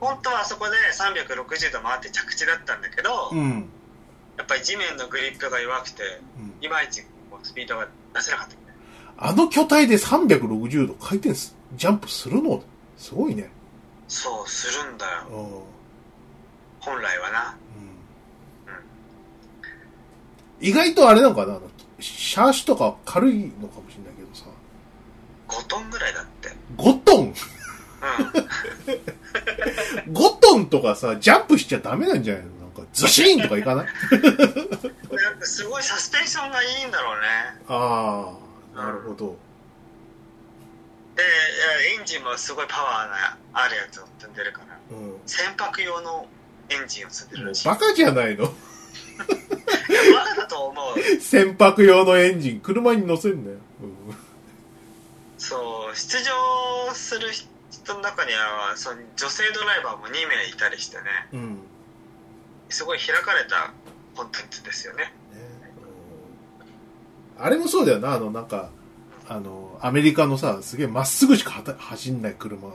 [0.00, 3.68] 本当はあそこで360度回って着地だったんだけど、うん。
[4.38, 6.02] やっぱり地面のグリップが弱くて
[6.38, 7.02] うんいまいち
[7.42, 8.56] スピードが出せなかった
[9.22, 12.62] あの巨体で360度回転す、ジャンプするの？
[12.96, 13.50] すごいね。
[14.08, 15.26] そう、するんだよ。
[15.30, 15.44] うん。
[15.44, 15.62] うん。
[16.80, 17.56] 本来はな。
[20.58, 21.58] 意外とあれなのかな？
[21.98, 24.46] シャーシとか軽いのかもしれないけどさ。
[25.48, 26.50] 5トンぐらいだって。
[26.78, 27.34] 5トン？
[30.08, 30.14] うん。
[30.14, 32.50] ?5 トンとかさ、ジャンプしちゃダメなんじゃないの？
[32.50, 33.86] なんか、ズシーンとかいかない？
[33.86, 37.26] なんかすごいサスペンションがいいんだろうね。
[37.68, 38.32] あ
[38.74, 39.36] あ、なるほど。
[41.16, 41.22] で、
[41.98, 44.78] エンジンもすごいパワーがあるやつを積んでるから。
[44.90, 45.08] うん。
[45.08, 46.26] も船舶用の
[46.70, 47.68] エンジンを積んでるらしい。
[47.68, 48.44] うバカじゃないの？
[48.44, 48.52] いや
[50.14, 51.00] バカだと思う。
[51.20, 53.58] 船舶用のエンジン、車に乗せんだよ。
[55.36, 57.49] そう、出場する人
[57.94, 61.02] の中には、その女性ドライバーも2名いたりしてね、
[61.32, 61.58] うん。
[62.68, 63.72] すごい開かれた
[64.14, 65.12] コンテンツですよね。
[65.34, 65.50] うん
[67.42, 68.68] あれもそうだよな、あの、なんか、
[69.26, 72.68] あの、アメリカのさ、すげえまっすぐしかはた走んない車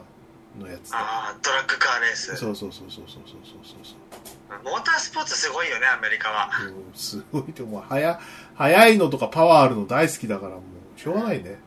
[0.60, 0.92] のやつ。
[0.92, 2.36] ああ、ドラッグカーレース。
[2.36, 4.64] そうそうそうそうそうそうそうそう。
[4.64, 6.50] モータースポーツすごいよね、アメリカは。
[6.66, 8.20] うんすごいでも速
[8.56, 10.62] 速いのとかパワーあるの大好きだからも
[10.98, 11.60] うしょうがないね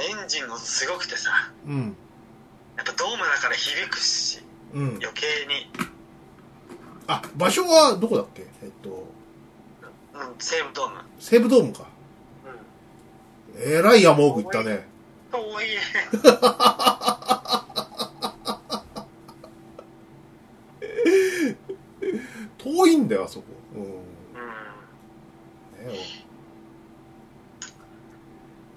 [0.00, 1.30] エンジンもすごくてさ、
[1.66, 1.96] うん。
[2.76, 5.70] やっぱドームだから響くし、うん、うん、余計に、
[7.06, 8.46] あ場所はどこだっけ？
[8.62, 9.06] えっと。
[10.14, 11.00] うん、西武ドーム。
[11.18, 11.88] 西武ドームか。
[13.56, 13.62] うん。
[13.72, 14.88] えらい山奥行ったね。
[15.32, 15.66] 遠い。
[22.58, 23.90] 遠いんだよあそこうんうん。
[25.92, 25.98] ね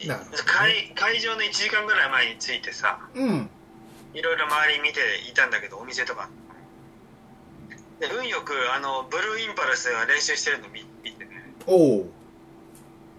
[0.07, 3.49] なるほどね会会場の1時間ぐらい前に着いてさ、うん。
[4.13, 6.29] いろいろ周り見ていたんだけど、お店とか。
[7.99, 11.31] で運よく、あの、ブルーインパルスが練習してるの見見てね、
[11.67, 12.09] おお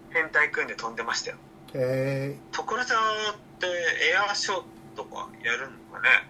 [0.09, 1.37] 変態組んで飛んでましたよ。
[1.75, 4.63] へえ所沢ってエアーショー
[4.95, 6.27] とかやるのかね。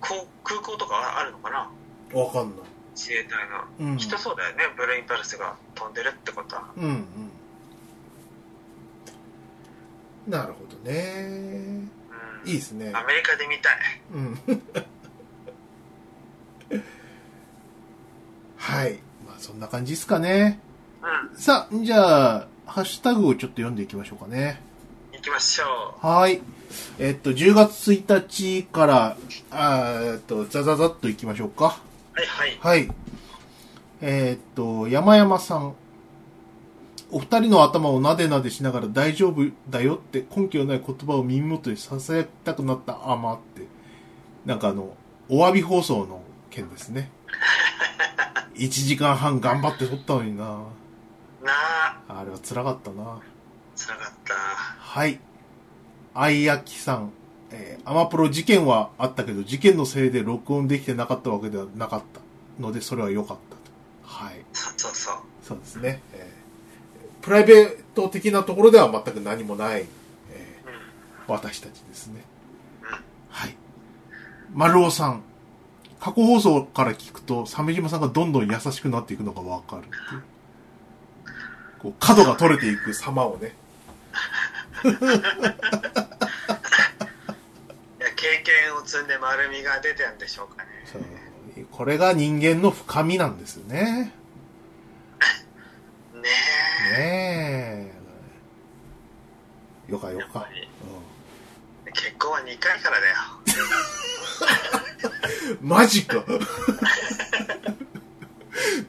[0.00, 1.70] 空港とかあるのかな。
[2.18, 2.58] わかんない。
[2.94, 3.38] 自衛隊
[3.80, 3.92] の。
[3.92, 3.96] うん。
[3.98, 6.70] きっとそうだよね、ブルーインパルスが飛んでるってことは。
[6.76, 7.33] うんうん
[10.26, 11.26] なるほどね
[12.44, 13.76] うんいいですねアメリカで見たい。
[14.12, 14.38] うん
[18.56, 20.58] はいまあそんな感じですかね
[21.02, 21.38] うん。
[21.38, 24.58] さあ、じゃあ、ハッシュタグをちょっと読んでいきましょうかね。
[25.12, 26.40] 行きましょはい。
[26.98, 29.16] えっと、10月1日から、
[29.50, 31.78] あーえっと、ザザザっといきましょうか。
[32.14, 32.18] う。
[32.18, 32.58] はいはい。
[32.60, 32.90] はい。
[34.00, 35.74] えっと、山山さん。
[37.14, 43.68] お二人の頭をなでなでしながら大丈夫だよって根拠のない言葉を耳元に囁きたくなったあまって。
[44.44, 44.96] なんかあの、
[45.28, 47.12] お詫び放送の件ですね。
[48.56, 50.44] 1時間半頑張って撮ったのにな。
[50.44, 51.52] な
[52.08, 53.20] あ、あれは辛かったな。
[53.76, 54.34] つらかった。
[54.34, 55.20] はい。
[56.14, 57.12] あいやきさん。
[57.52, 63.62] えーアマプロ事件はあったけど、事件のせいで録音できてなかったわけではなかったので、それは良かったと。
[64.02, 64.44] はい。
[64.52, 65.16] そうそうそう。
[65.44, 66.02] そうですね。
[66.12, 66.33] えー
[67.24, 69.86] プライベート的なところでは全く何もない、
[70.30, 70.72] えうん。
[70.72, 70.74] ー
[71.26, 72.22] 私たちですね。
[72.82, 72.88] うん。
[73.30, 73.56] はい。
[74.52, 75.22] 丸尾さん。
[76.00, 79.84] 過去放送から聞くと、鮫島さんがどんどん優しくなっていくのがわかる。
[81.78, 83.54] こう、角が取れていく様をね。
[84.84, 84.94] いや
[88.14, 90.68] 経験を積んで丸みが出てるんでしょうかね。
[91.70, 94.12] これが人間の深みなんですよね。
[96.12, 97.94] ねねえ。
[99.88, 100.68] よかよかうえ。
[101.92, 103.14] 結婚は2回からだよ。
[105.60, 106.24] ん、 マジか。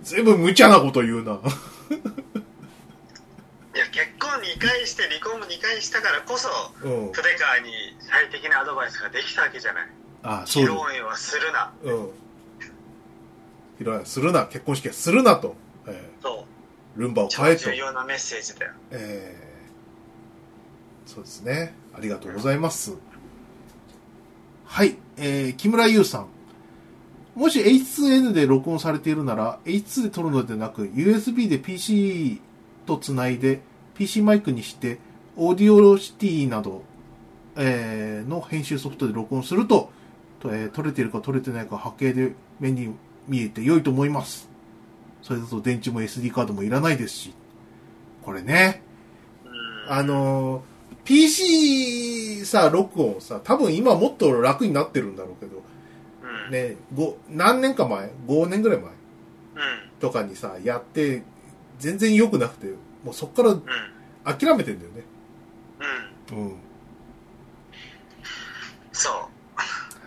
[0.04, 1.34] 全部無茶なこと言うな。
[1.34, 1.36] い
[3.78, 6.48] や、結婚2回して離婚も2回したからこそ、
[6.82, 7.12] うん。
[7.12, 9.88] 筆川に最適なアドバイスができたわけじゃない。
[10.24, 10.72] あ、そうだ。
[10.72, 11.74] 披露宴はするな。
[11.84, 12.06] うん。
[13.80, 15.58] 披露宴するな、結婚式はするなと。
[15.88, 16.46] えそ
[16.96, 17.00] う。
[17.00, 17.76] ールンバを超変えと重。
[17.76, 18.72] 要なメッセージだよ。
[18.92, 19.45] えー
[21.06, 21.74] そうですね。
[21.94, 22.96] ありがとうございます。
[24.66, 24.96] はい。
[25.18, 26.28] えー、木村優さん。
[27.36, 32.42] もし H2N で録音されているなら、H2 で撮るのではなく、USB で PC
[32.86, 33.62] とつないで、
[33.94, 35.00] PC マイクにして、
[35.38, 36.84] オーディオシティなど、
[37.58, 39.90] えーの編集ソフトで録音すると、
[40.40, 42.94] とえー撮れているか撮れてないか波形で目に
[43.28, 44.50] 見えて良いと思います。
[45.22, 47.34] それだと電池も SD カードもいらないですし。
[48.24, 48.82] これね、
[49.46, 49.94] うん。
[49.94, 50.75] あのー
[51.06, 55.64] PC さ、録音さ、多分今もっと楽になってるんだろうけど、
[56.24, 56.52] うん。
[56.52, 58.94] ね、ご何年か前 ?5 年ぐらい前うん。
[60.00, 61.24] とかにさ、やって、
[61.80, 62.68] 全然良くなくて、
[63.04, 63.64] もうそっからうん。
[64.26, 65.04] 諦めてんだよね。
[66.32, 66.56] うんうん。
[68.92, 69.14] そう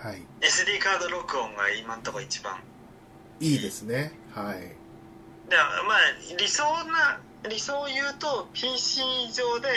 [0.00, 0.22] はい。
[0.40, 2.58] SD カード録音が今んとこ一番
[3.40, 4.12] いいですね。
[4.34, 4.60] はい。
[5.48, 5.56] で
[5.86, 5.98] まあ
[6.36, 9.00] 理想な理想を言うと PC
[9.32, 9.74] 上でわ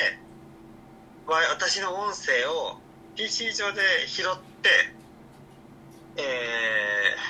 [1.49, 2.77] 私の音声を
[3.15, 4.25] PC 上で拾っ
[4.61, 4.69] て、
[6.17, 6.21] え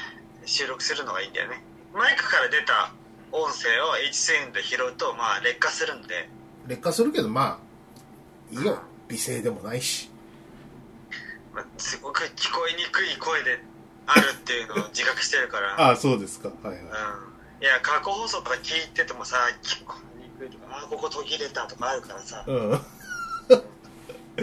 [0.08, 0.12] ー
[0.46, 2.92] 収録するのがいいんだよねマイクから出た
[3.32, 6.28] 音声を HCN で拾うとまあ劣化するんで
[6.68, 8.80] 劣化するけど、まあ、いいよ。
[9.08, 10.10] 美声でもないし。
[11.54, 13.60] まあ、すごく聞こえにくい声で
[14.06, 16.50] あるっていうのを自覚してるから ああ、そうですか。
[16.50, 16.76] はいはい。
[16.78, 16.86] うん、い
[17.66, 22.72] や過去放送とか聞いててもさ聞こえにくいとかあここ途切れたとかあるからさうん。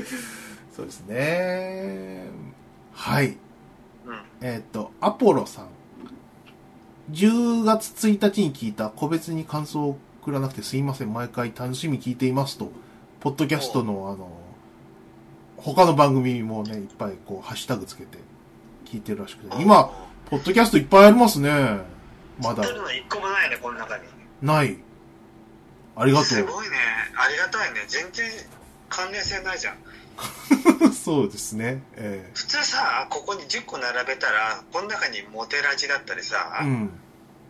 [0.75, 2.25] そうですね。
[2.93, 3.29] はい。
[3.29, 3.37] うん
[4.41, 5.69] えっ、と、アポロさん。
[7.11, 11.13] 10月1日に聞いた個別に感想を送らなくてすいません。
[11.13, 12.71] 毎回楽しみ聞いていますと。
[13.21, 14.31] ポッドキャストのあの、
[15.57, 18.19] 他の番組もね、いっぱいこう、ハッシュタグつけて
[18.85, 19.63] 聞いてるらしくて。
[19.63, 19.91] 今、
[20.31, 21.51] ポッドキャストいっぱいありますね。
[22.43, 22.75] まだ知って。
[22.75, 24.05] るの一個もないねこの中に
[24.43, 24.79] ない。
[25.97, 26.77] ありがとすごいね
[27.17, 28.27] ありがたいね全然
[28.89, 30.93] 関連性ないじゃんう。
[30.93, 31.83] そうですね。
[31.95, 36.91] え普通さここに10個並べたらこの中にモテラジだったりさ、えうん。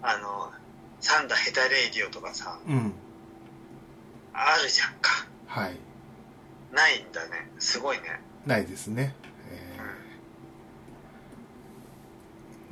[0.02, 0.52] あの
[1.00, 2.92] サンダヘタレイディオとかさうん。
[4.32, 5.76] あるじゃんかはい。
[6.72, 9.14] ないんだねすごいねないですね。
[9.50, 9.78] え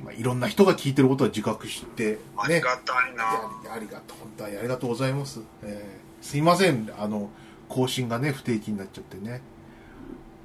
[0.01, 2.17] ーまあ、いろんな人が聞いてることは自覚して、ね。
[2.37, 3.25] ありがたいな、
[3.73, 5.41] ありがとう、本当にありがとうございます。
[5.63, 7.29] えーすいません、あの、
[7.69, 9.41] 更新がね、不定期になっちゃってね。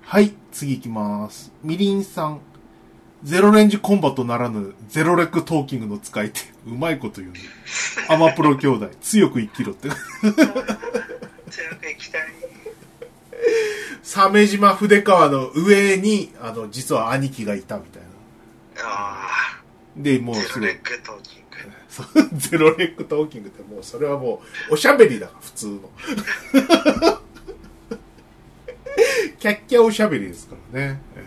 [0.03, 1.53] はい、次行きます。
[1.63, 2.41] みりんさん。
[3.23, 6.41] ゼロレンジコンバットならぬ、ゼロレックトーキングの使い手。
[6.67, 7.39] うまいこと言うね。
[8.09, 9.89] アマプロ兄弟、強く生きろって。
[9.89, 9.97] 強
[10.35, 10.49] く
[11.87, 12.23] 行きたい
[14.03, 18.09] 鮫島筆川の上に、あの、実は兄貴がいたみたいな。
[18.85, 19.63] あ
[19.97, 20.83] で、もうすごいあゼロレッ。
[20.83, 21.42] クトーキング
[22.33, 25.81] ゼロレックトーキングってもうそれはもうおしゃべりだから普通の。
[29.39, 31.25] キャッキャおしゃべりですからね、えー。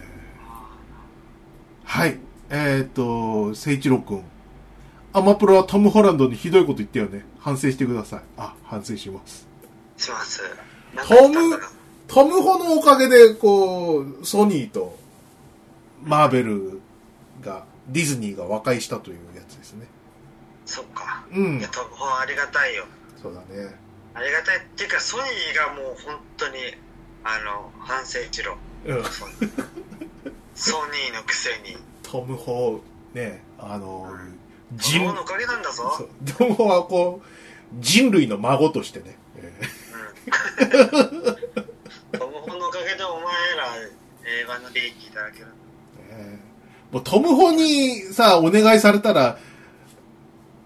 [1.84, 2.18] はい。
[2.50, 4.24] えっ、と誠一郎くん。
[5.14, 7.26] アマプロはトム・ホランドにひどいこと言ったよね。
[7.40, 8.22] 反省してください。
[8.38, 9.48] あ反省します。
[9.98, 10.42] します。
[11.08, 11.60] トム
[12.08, 14.98] トム・ホのおかげでこうソニーと
[16.04, 16.82] マーベル
[17.42, 19.18] がディズニーが和解したという
[20.66, 21.26] そっか。
[21.32, 21.60] うん。
[21.60, 22.86] いやトムホンありがたいよ。
[23.22, 23.76] そうだね。
[24.14, 26.58] ありがたいっていうかソニーがもう本当に
[27.24, 29.04] あの反省しろうん。
[29.04, 29.76] ソニー。
[30.56, 31.78] ソニーのくせに。
[32.04, 34.08] トム・ホー、ね、あの、
[34.78, 36.08] ト人ムホンのおかげなんだぞ。
[36.38, 37.28] トム・ホーはこう、
[37.80, 39.52] 人類の孫としてね、え
[42.14, 42.20] うん。
[42.20, 43.76] トムホンのおかげでお前ら
[44.24, 45.46] 映画の利益いただける。
[45.46, 45.50] ー
[46.12, 46.94] えー。
[46.94, 49.38] もうトム・ホーにさ、お願いされたら、あ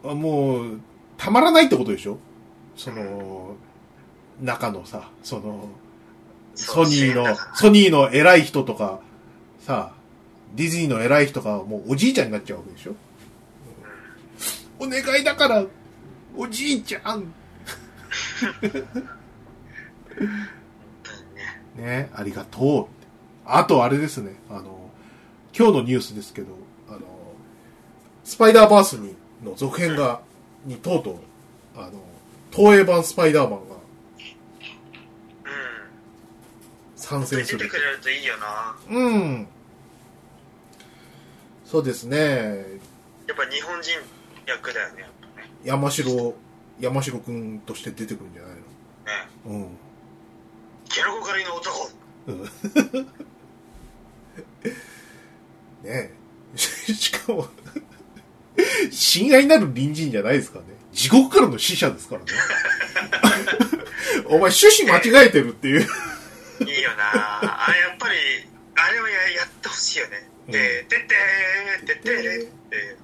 [0.03, 0.79] もう、
[1.17, 2.17] たまらないってことでしょ？
[2.75, 3.55] その、
[4.41, 5.67] 中のさ、その、
[6.55, 8.99] ソニーのソニーの偉い人とか、
[9.59, 9.93] さ、
[10.55, 12.95] ディズニーの偉い人がもうおじいちゃんになっちゃうわけでしょ？
[14.79, 15.65] お願いだから、
[16.35, 17.25] おじいちゃん。
[17.25, 17.33] ね。
[21.75, 22.87] ね、ありがとう。
[23.45, 24.89] あとあれですね、あの、
[25.57, 26.53] 今日のニュースですけど、
[26.89, 26.99] あの、
[28.23, 30.21] スパイダーバースに、の続編が、
[30.65, 31.15] にとうとう、
[31.75, 32.01] あの、
[32.51, 33.79] 東映版スパイダーマンがうん
[36.95, 37.77] 参戦する出てく。
[37.77, 39.47] れるといいよなうん。
[41.65, 42.17] そうですね、
[43.27, 43.91] やっぱ日本人
[44.47, 46.33] 役だよねやっぱね山城、
[46.79, 48.61] 山城くんとして出てくるんじゃないね
[49.45, 49.77] のうん。
[50.89, 51.89] キノコ狩りの男
[55.83, 56.11] ねえ。
[56.57, 57.47] しかも、
[58.91, 60.71] 親愛なる隣人じゃないですからね。
[60.91, 62.27] 地獄からの使者ですからね。
[64.25, 65.81] お前趣旨間違えてるっていう。
[65.81, 68.15] いいよなあやっぱり
[68.75, 72.97] あれはややってほしいよねうんでててーててれって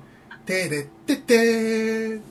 [0.45, 2.15] てれっててー。
[2.17, 2.21] ね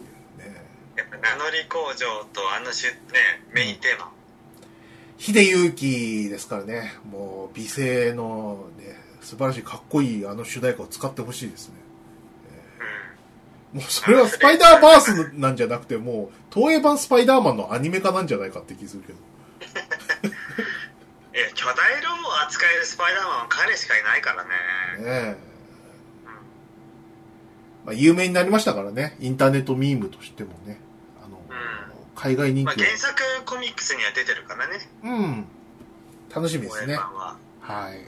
[0.96, 2.96] やっぱ名乗り工場とあのしゅね
[3.52, 4.10] メインテーマ
[5.16, 6.94] 秀勇気ですからね。
[7.10, 11.76] もう美声のね、素晴らしいかっこいいあの主題歌を使ってほしいですね。
[13.74, 19.18] うもうそれはスパイダーバースなんじゃなくて、もう東映版スパイダーマンのアニメ化なんじゃないかって気するけど。
[19.18, 19.22] ん
[21.36, 24.50] え巨大ロボを扱えるスパイダーマンは彼しかいないからね
[25.04, 25.36] ねえ。
[27.84, 29.16] まあ、有名になりましたからね。
[29.20, 30.78] インターネットミームとしてもね。
[31.22, 31.54] あの、うん
[32.14, 32.86] 海外人まあ、原。
[32.96, 35.46] 作コミックスには出てるからねうん。
[36.34, 37.98] 楽しみですねははい。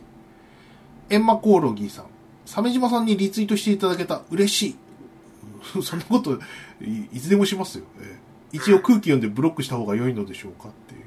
[1.11, 2.07] エンマコオロギさん。
[2.47, 4.23] 鮫島さんにリツイートしていただけた。
[4.31, 4.77] 嬉しい。
[5.74, 6.34] う んそんなこと
[6.80, 7.84] い、いつでもしますよ。
[8.00, 10.98] ええ一応空気読んでブロックした方が良いのでしょうかってい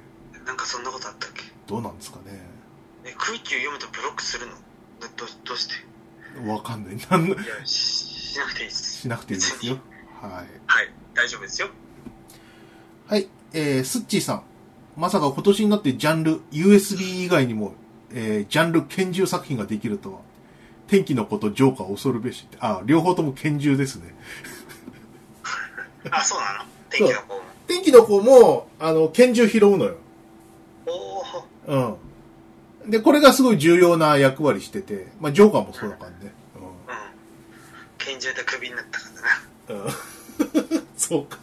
[0.42, 0.44] う。
[0.46, 1.44] なんかそんなことあったっけ？
[1.68, 2.40] どうなんですかね。
[3.06, 4.54] え空気を読むとブロックするの？
[5.00, 5.76] どどどうして？
[6.48, 6.98] わかんない。
[7.10, 7.74] なんいやし
[8.34, 9.78] しなくていいですしなくていいですよ。
[10.22, 10.32] はい。
[10.68, 11.70] はい大丈夫ですよ
[13.08, 13.28] はい。
[13.54, 14.44] えー、スッチーさん。
[14.98, 17.74] まさか今年になってジャンル、USB 以外にも、
[18.12, 20.20] えー、ジャンル拳銃作品ができるとは。
[20.90, 22.58] 天気のこと、ジョーカー恐るべしって。
[22.60, 24.16] あ、両方とも拳銃ですね。
[26.10, 26.66] あそうなの？
[26.90, 29.98] 天気の子も天気の子も、あの、拳銃拾うのよ。
[30.88, 31.98] おお
[32.84, 32.92] うん。
[32.92, 36.16] で、これがすごい重要な役割してて、まあ、ジョーカーもそうだからね。
[36.22, 36.30] うん
[38.00, 39.10] 拳銃でクビになったか
[39.68, 39.86] らなうん。
[39.86, 41.38] うん、 そうか。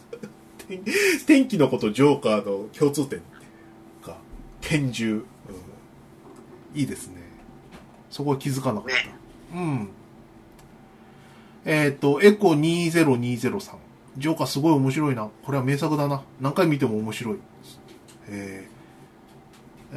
[0.67, 0.83] 天
[1.25, 3.21] 天気の子とジョーカーの共通点
[4.03, 4.17] か。
[4.59, 5.13] 拳銃。
[5.13, 6.79] うん。
[6.79, 7.21] いいですね。
[8.09, 8.95] そこは気づかなかった。
[8.95, 9.16] ね
[9.53, 9.89] うん。
[11.65, 13.75] えっ、と、エコ20203。
[14.17, 15.29] ジョーカーすごい面白いな。
[15.45, 16.23] これは名作だな。
[16.41, 17.39] 何回見ても面白い。
[18.29, 18.77] えー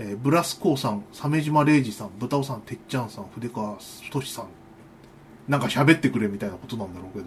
[0.02, 4.46] えーブラスコーさん、鮫島礼二さん、豚尾さん、てっちゃんさん、筆川太さん。
[5.48, 7.26] なんか喋ってくれみたいなことなんだろうけど。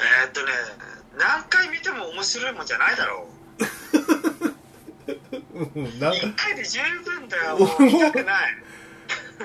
[0.00, 0.52] えーっとね
[1.18, 3.26] 何回見ても面白いもんじゃないだろ
[5.74, 8.56] う うんな一回で十分だよ もう見たくない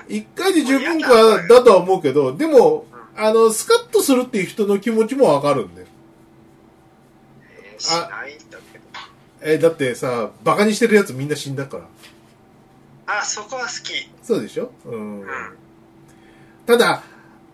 [0.07, 1.09] 一回で十分か
[1.47, 2.85] だとは思うけど、でも、
[3.15, 5.87] あの、スカッとするっていう人の気持ちもわかるんだよ。
[7.63, 8.85] えーしないんだけど。
[9.41, 11.83] えーだってさ、バカにしてるやつみんな死んだから。
[13.19, 14.09] あそこは好き。
[14.23, 14.71] そうでしょ？
[14.85, 15.21] うん。
[15.21, 15.27] うん。
[16.65, 17.03] ただ、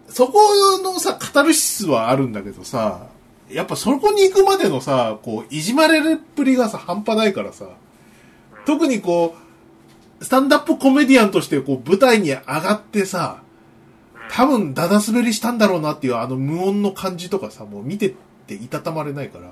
[0.08, 0.40] そこ
[0.84, 3.08] のさ、カタルシスはあるんだけどさ、
[3.50, 7.66] やっぱそこに行くまでのさ、こう、いじまれるっぷりがさ、半端ないからさ、
[8.66, 9.49] 特にこう、
[10.22, 13.42] スタンダップコメディアンとしてこう、舞台に上がってさ、
[14.32, 18.14] 多分、だだ滑りしたんだろうなっていうあの無音の感じとかさ、もう見てっ
[18.48, 19.46] ていたたまれないから。
[19.46, 19.52] うん。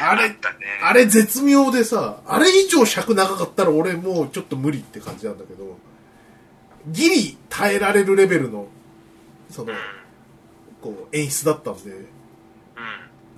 [0.00, 0.36] あれ
[0.84, 5.76] あれ絶妙でさ、あれ以上尺長かったら俺もうちょっと無理って感じなんだけど、
[6.88, 8.66] ギリ耐えられるレベルの、
[9.50, 9.78] そのうん、
[10.82, 12.17] こう、演出だったんで、うん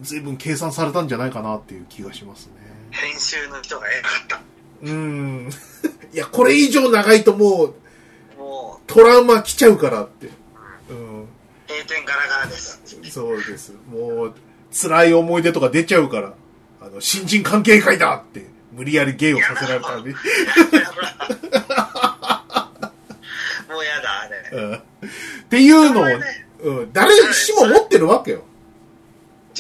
[0.03, 2.53] 随分計算されたんじゃないかなっていう気がしますね。
[2.91, 4.41] 編集の人が偉かった
[4.83, 5.51] うーん。
[6.13, 7.75] いや、これ以上長いともう
[8.39, 10.29] もトラウマ来ちゃうからって。
[10.91, 11.23] うん。
[11.23, 11.27] う
[11.69, 13.73] 閉店ガラガラですそうです。
[13.91, 14.35] もう、
[14.73, 16.35] 辛い思い出とか出ちゃうから、
[16.81, 20.11] あの、新人関係会だって、無理やり芸をさせられたんで。
[23.69, 24.81] もうやだあれうんっ
[25.49, 26.25] ていうのを、人前で
[26.63, 28.43] うん、誰しも持ってるわけよ。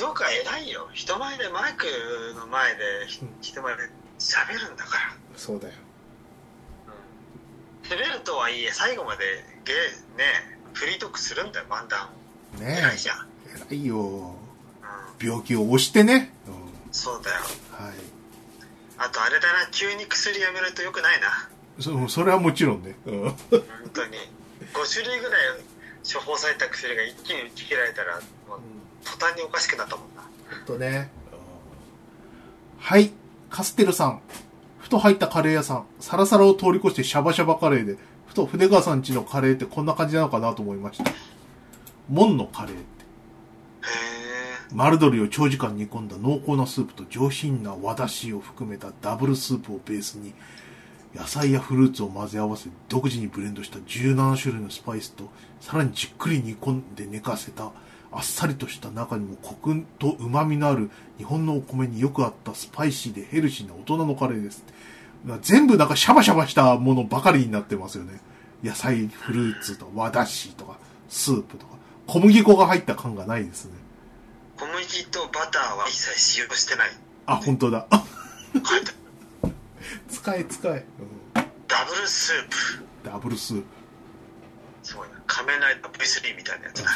[0.00, 1.84] ジョーカー偉いよ人前でマイク
[2.34, 3.82] の前でひ人前で
[4.18, 5.74] 喋るんだからそうだよ。
[7.84, 10.24] 滑るとはいえ最後までゲーね
[10.72, 12.08] フリートークするんだよ漫談
[12.58, 13.74] ね偉いじゃん、え。
[13.74, 13.98] 偉いよ。
[13.98, 16.32] うん、病気を押してね。
[16.46, 16.54] うん。
[16.92, 17.36] そうだよ
[17.72, 17.92] はい。
[18.96, 22.94] あとあれだな急に薬やめるとよくないなそそれはもちろんね。
[23.04, 23.20] うん。
[23.24, 23.34] 本
[23.92, 24.16] 当に
[24.72, 25.40] 5種類ぐらい
[26.10, 28.14] 処方された薬が一気に打ち切られたら
[28.48, 28.60] もう
[29.04, 31.10] 途端におかしくなったもんなほんとね。
[32.78, 33.10] はい。
[33.50, 34.20] カステルさん。
[34.78, 35.86] ふと入ったカレー屋さん。
[36.00, 37.96] サラサラを通り越してシャバシャバカレーで、
[38.26, 41.10] ふと筆川さん家のカレーってこんな感じなのかなと思いました。
[42.08, 42.82] 門のカレーって。
[42.82, 50.32] へえ丸鶏を長時間煮込んだ濃厚なスープと上品な和だしを含めたダブルスープをベースに
[51.14, 55.28] 野菜やフルーツを混ぜ合わせ独自にブレンドした17種類のスパイスと
[55.60, 57.72] さらにじっくり煮込んで寝かせた
[58.12, 64.64] あっさりとした中にもコクと旨味のある日本のお米によく合ったスパイシーでヘルシーな大人のカレーです。
[65.42, 68.20] 全部なんかシャバシャバしたものばかりになってますよね。
[68.64, 71.78] 野菜フルーツと和だしとかスープとか。
[72.06, 73.72] 小麦粉が入った感がないですね。
[74.58, 76.90] 小麦とバターは一切使用してない。
[77.26, 77.86] あ、本当だ。
[80.10, 80.84] 使え使え、
[81.34, 81.42] うん。
[81.68, 82.56] ダブルスープ。
[83.08, 83.79] ダブルスープ。
[85.30, 86.90] 仮面ライダー V3 みたいなやつだ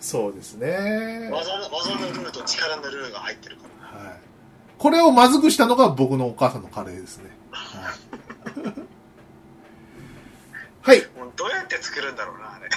[0.00, 0.70] そうですね。
[0.70, 1.30] はい。
[1.32, 3.62] 技の技のルールと力のルールが入ってるか
[3.94, 4.18] ら
[4.78, 7.30] これをまずくしたのが僕のお母さんのカレーですね。
[7.50, 7.94] はい。
[10.82, 11.00] はい。
[11.36, 12.68] どうやって作るんだろうなあれ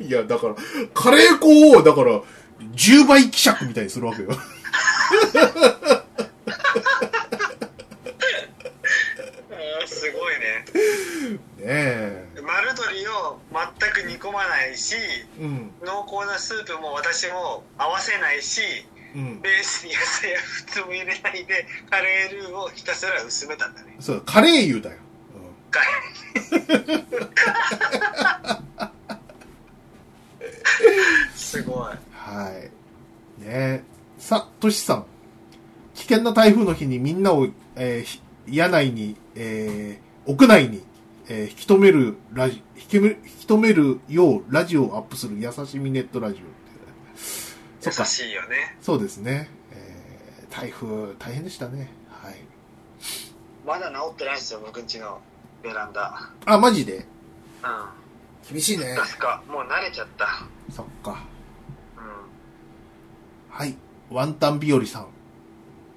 [0.04, 0.54] いや、だから、
[0.92, 2.20] カレー粉を、だから、
[2.74, 4.30] 10倍希釈みたいにするわけよ。
[4.30, 10.64] あーすごいね
[11.58, 12.26] ねえ。
[12.42, 14.02] 丸鶏を全く
[15.40, 15.70] うん。
[15.84, 18.60] 濃厚なスープも私も合わせないし
[19.14, 19.40] うん。
[19.40, 24.98] ベースに野菜や普通も入れないでカレールーをひたすら薄めたんだねそう、カレー油だよ。
[25.70, 27.04] カレー
[31.34, 31.76] すごい
[32.12, 32.70] は
[33.40, 33.42] い。
[33.44, 33.84] ね
[34.18, 35.04] さ、としさん。
[35.94, 40.82] 危険な台風の日にみんなを、えーひ野内に、えー屋内に、
[41.28, 47.90] えー引き止めるラジ、引き止め引き止めるようラジオをアップする優しみネットラジオって。
[47.90, 48.06] そ優。
[48.06, 49.50] しいよねそうですね。
[49.72, 51.90] えー台風、大変でしたね。
[52.10, 52.36] はい。
[53.66, 55.20] まだ治ってないんですよ僕んちの
[55.62, 56.96] ベランダあ、マジで？
[56.96, 57.04] うん
[58.50, 58.96] 厳しいね。
[58.96, 60.26] 確かもう慣れちゃった
[60.74, 61.24] そっか。
[61.98, 63.76] うんはい。
[64.10, 65.08] ワンタン日和さん。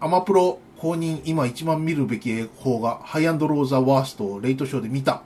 [0.02, 5.22] アマプロ公認今一番見るべき映画がハイアンドローザワーストをレイトショーで見た。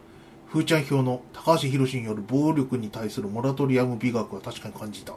[0.48, 5.14] フーチャン表の高橋博士による暴力に対するモラトリアム美学は確かに感じた。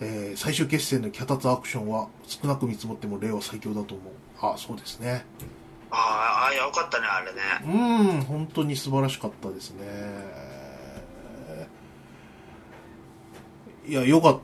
[0.00, 4.12] えー最終決戦の脚立アクションは少なく見積もっても例は最強だと思う。
[4.40, 5.26] あそうですね。
[5.90, 9.84] ああよかったねあれねうーん、本当に素晴らしかったですね。
[13.84, 14.38] いや、よかっ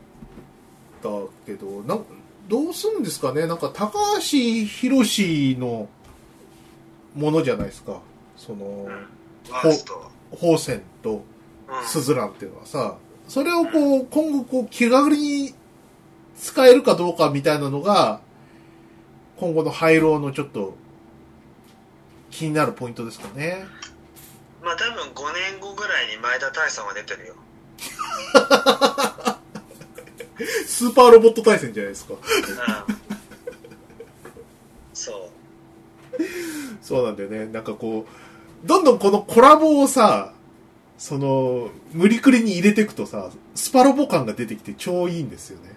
[1.00, 1.08] た
[1.46, 2.04] けど、なん
[2.48, 3.46] どうするんですかね？
[3.46, 5.88] なんか、高橋博士の
[7.14, 8.00] ものじゃないですか？
[8.36, 8.88] その、
[9.50, 11.24] 宝泉と
[11.68, 11.84] うん。
[11.84, 12.96] スズランっていうのはさ、
[13.28, 15.52] それをこう、今後こう、気軽に
[16.38, 18.20] 使えるかどうかみたいなのが、
[19.38, 20.76] 今後の廃炉のちょっと、
[22.30, 23.64] 気になるポイントですかね。
[24.62, 27.34] まあ多分5年後ぐらいに前田大さんは出てるよ
[30.66, 32.14] スーパーロボット対戦じゃないですか。
[32.14, 32.96] うん
[34.92, 36.22] そう
[36.80, 37.46] そうなんだよね。
[37.46, 38.06] なんかこ
[38.64, 40.32] う、どんどんこのコラボをさ、
[40.96, 45.68] その、無理くりに入れていくとさ、スパロボ感が出てきて超いいんですよね。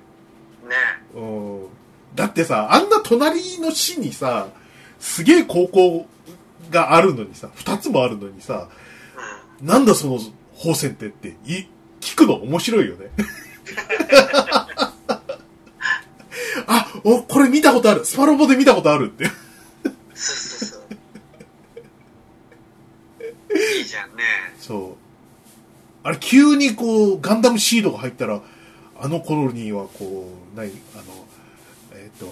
[0.70, 0.76] ね
[1.16, 1.68] うん。
[2.16, 4.48] だってさ、あんな隣の市にさ、
[5.00, 6.06] すげえ高校
[6.72, 8.70] があるのにさ、二つもあるのにさ、
[9.62, 10.20] うんなんだその
[10.56, 11.68] 宝泉ってって、い、
[12.00, 13.08] 聞くの面白いよね。
[16.68, 18.06] あ、お、これ見たことある。
[18.06, 19.26] スパロボで見たことあるって。
[19.26, 19.36] そう
[20.16, 20.84] そうそう
[23.78, 24.24] いいじゃんね
[24.60, 25.10] そう。
[26.04, 28.42] あれ、急にこう、ガンダムシードが入ったら、
[29.02, 31.26] あの頃にはこう、何、あの、
[31.94, 32.26] えっ、と、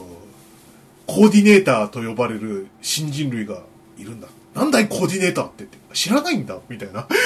[1.05, 3.61] コーディネーターと呼ばれる新人類が
[3.97, 4.27] いるんだ。
[4.53, 7.07] なんだいコーディネーターってって、知らないんだみたいな。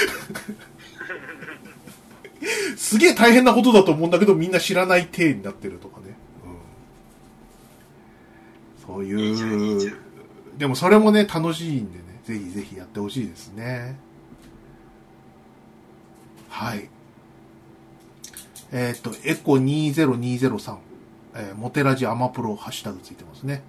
[2.78, 6.16] すげえ大変なことだと思うんだけど、みんな知らない体になってるとかね。
[8.88, 9.98] うん、そういう、
[10.58, 13.98] でもそれもね、楽しいんでね、ぜひぜひやってほしいですね。
[16.50, 16.90] はい。
[18.72, 20.78] えっ、と、エコ20203、
[21.36, 23.64] えモテラジアマプロハッシュタグついてますね。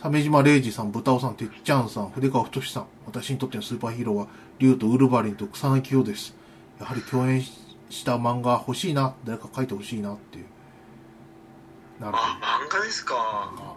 [0.00, 2.86] 鮫島礼二さん、豚尾さん、てっちゃんさん、筆川太さん。
[3.06, 6.34] 私にとってのスーパーヒーローは、竜とウルヴァリンと草薙京です。
[6.78, 7.52] やはり共演し
[8.04, 9.14] た漫画欲しいな。
[9.24, 10.46] 誰か書いてほしいなっていう。
[12.00, 12.22] なるほど。
[12.22, 13.76] あ漫画ですか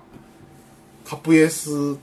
[1.05, 1.99] カプエース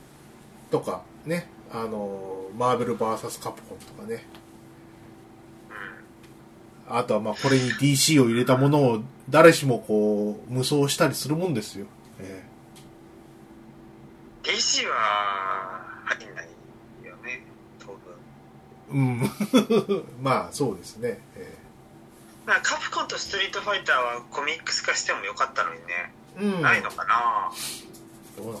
[0.69, 4.25] とかね、あの、マーベル VS カプコンとかね。
[6.93, 11.85] あとはまあこれに DC を入れたものを誰しもこう無双したりするもんですよ。
[12.19, 12.43] え
[14.43, 16.47] DC は入んない
[17.05, 17.45] よね
[17.79, 18.01] 当分
[18.91, 20.03] えうん。
[20.21, 21.19] まあそうですね。
[21.35, 21.60] え
[22.51, 26.61] まあカプコンとストリートファイターはコミックス化してもよかったのにね、えうん。
[26.61, 27.49] ないのかな？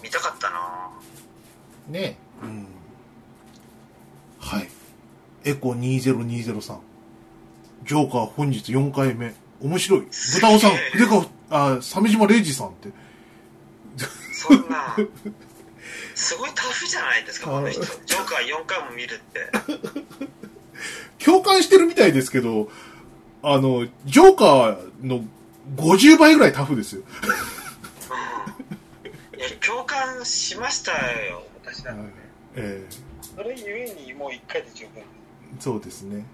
[0.01, 0.89] 見たかったな
[1.89, 2.67] ねうん。
[4.39, 4.69] はい。
[5.43, 6.77] エコ20203。
[7.83, 9.33] ジョーカー本日4回目。
[9.59, 10.07] 面白い。
[10.09, 12.93] 豚尾さん、筆川、あ、鮫島礼二さんって。
[14.31, 14.95] そんな
[16.15, 19.51] すごいタフじゃないですかこの人ジョーカー4回も見るって
[21.23, 22.71] 共感してるみたいですけど、
[23.43, 25.23] あの、ジョーカーの
[25.75, 27.01] 50倍ぐらいタフですよ。
[27.01, 27.51] うん
[29.39, 30.91] いや共感しました
[31.25, 32.01] よ私だって
[32.55, 32.85] え
[33.35, 35.05] それゆえにもう1回で十分え
[35.59, 36.25] そうですね。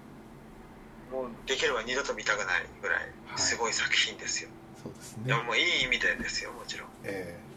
[1.10, 4.50] もうできれば二度と見たくないぐらいはいすごい作品ですよ、
[4.82, 5.42] そうですい、やね。
[5.44, 7.48] もういい意味でですよもちろんええ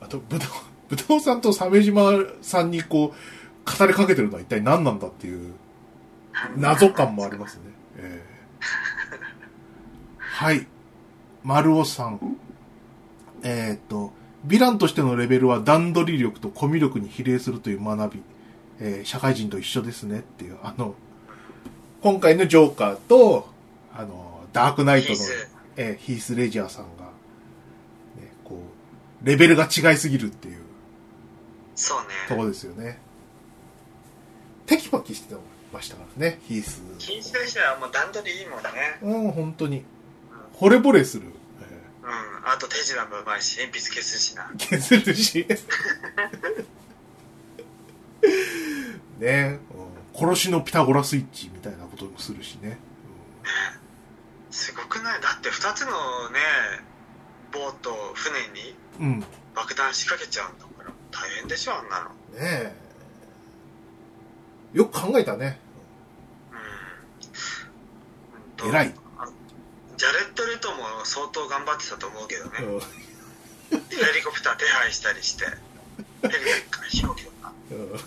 [0.00, 0.48] あと、ぶどう、
[0.88, 2.10] ぶどうさんと鮫島
[2.42, 5.54] さんにこう、語りかけてるのは一体何なんだっていう
[6.56, 7.62] 謎感もありますね。
[8.60, 8.64] え
[9.14, 9.18] え
[10.18, 10.66] はい。
[11.42, 12.36] 丸尾さん。
[13.42, 14.12] えーっと、
[14.46, 18.22] ヴィランとしてのレベルは段取り力とコミュ力に比例するという学び。
[18.80, 20.94] えー社会人と一緒ですねっていう、あの、
[22.00, 23.48] 今回のジョーカーと、
[23.92, 28.62] ああの、ダークナイトのヒース、えーヒース・レジャーさんが、ね、こ
[29.22, 30.58] う、レベルが違いすぎるっていう
[31.74, 31.98] そう
[32.28, 32.50] とこね。
[32.50, 33.00] ですよね。
[34.66, 35.34] テキパキして
[35.72, 36.82] ましたからね、ヒース。
[36.98, 38.70] キースレジャーはもう段取りいいもんね。
[39.02, 39.84] うん、本当に。
[40.58, 41.26] 惚れ惚れする。
[41.62, 42.10] えうん。
[42.50, 44.50] あと手品もうまいし、鉛筆消すしな。
[44.54, 45.46] ー削るし。
[49.18, 49.58] ね、
[50.14, 52.78] うん、殺しのピタゴラスイッチみたいなこともするしね。
[54.50, 55.20] すごくない？
[55.20, 55.90] だって2つの
[56.30, 56.40] ね、
[57.52, 59.06] ボート、船にうん。
[59.06, 60.92] うん爆弾仕掛けちゃうんだから。
[61.10, 62.10] 大変でしょ、あんなの。
[62.10, 62.72] ねえ。
[64.72, 65.58] よく考えたね。
[68.62, 68.68] うん。
[68.68, 68.94] 偉い。
[69.96, 72.50] ジャレット・レトも相当頑張ってたと思うけどね。
[72.62, 72.80] うん
[73.70, 73.76] ヘ
[74.16, 75.44] リコプター手配したりして。
[75.46, 77.52] ヘリか飛行機とか。
[77.70, 77.98] うん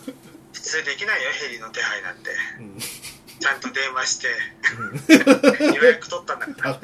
[0.52, 2.30] 普通できないよ、ヘリの手配なんて。
[2.58, 2.78] うん
[3.42, 4.28] ちゃんと電話して、
[5.74, 6.80] 予約取ったんだから。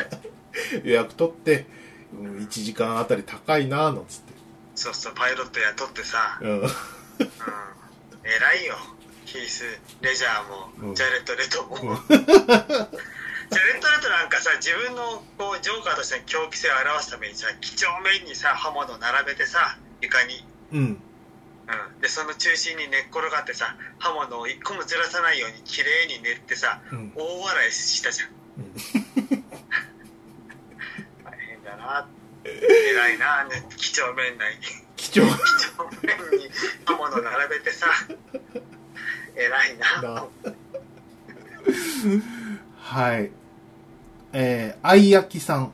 [0.82, 1.66] 予約取って、
[2.12, 4.32] うん、1時間あたり高いなぁなんつって。
[4.74, 6.70] そうそう、パイロット雇ってさ、うんうん。
[8.24, 8.76] 偉いよ。
[9.28, 9.64] ヒース、
[10.00, 10.94] レジャーも、うん。
[10.94, 11.76] ジャレット・レトも。
[11.76, 11.96] うん。
[12.08, 20.46] ジャレット・レトなんかさ、自分のこうジョーカーとしての狂気性を表すためにさ、几帳面にさ、刃物を並べてさ、床に。
[20.72, 21.02] うん。
[21.68, 27.12] うん、でその中心に寝っ転がってさ刃物を一個もずらさないように綺麗に練ってさうん。
[27.14, 28.28] 大笑いしたじゃん。
[28.30, 28.72] うん。
[31.22, 32.08] 大変だな
[32.44, 33.68] 偉いなね。
[33.76, 34.46] 几帳面な
[34.96, 35.36] 貴重几
[35.76, 36.50] 帳面に
[36.86, 37.86] 刃物並べてさ
[39.38, 40.26] 偉いな。
[42.76, 43.30] はい。
[44.32, 45.72] えー、あいやきさん。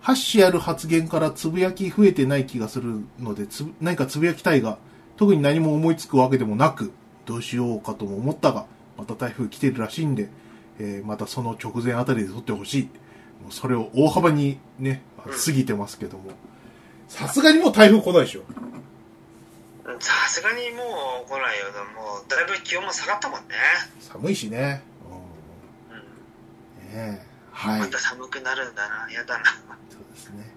[0.00, 4.78] ハッシュある発言からつぶやき増えてない気がするので、つ何かつぶやきたいが、
[5.16, 6.92] 特に何も思いつくわけでもなく、
[7.26, 8.66] どうしようかとも思ったが、
[8.96, 10.30] また台風来てるらしいんで、
[10.78, 12.82] えーまたその直前あたりで撮ってほしい。
[13.42, 15.02] もうそれを大幅にね、
[15.44, 16.30] 過ぎてますけども。
[17.08, 18.42] さすがにもう台風来ないでしょ。
[19.98, 23.54] さすがにもう来ないよもうだいぶ気温も下がったもんね、
[24.00, 24.82] 寒いしね。
[25.90, 27.80] うんうん、ねえはい。
[27.80, 29.44] また寒くなるんだなやだな
[29.90, 30.50] そうですね。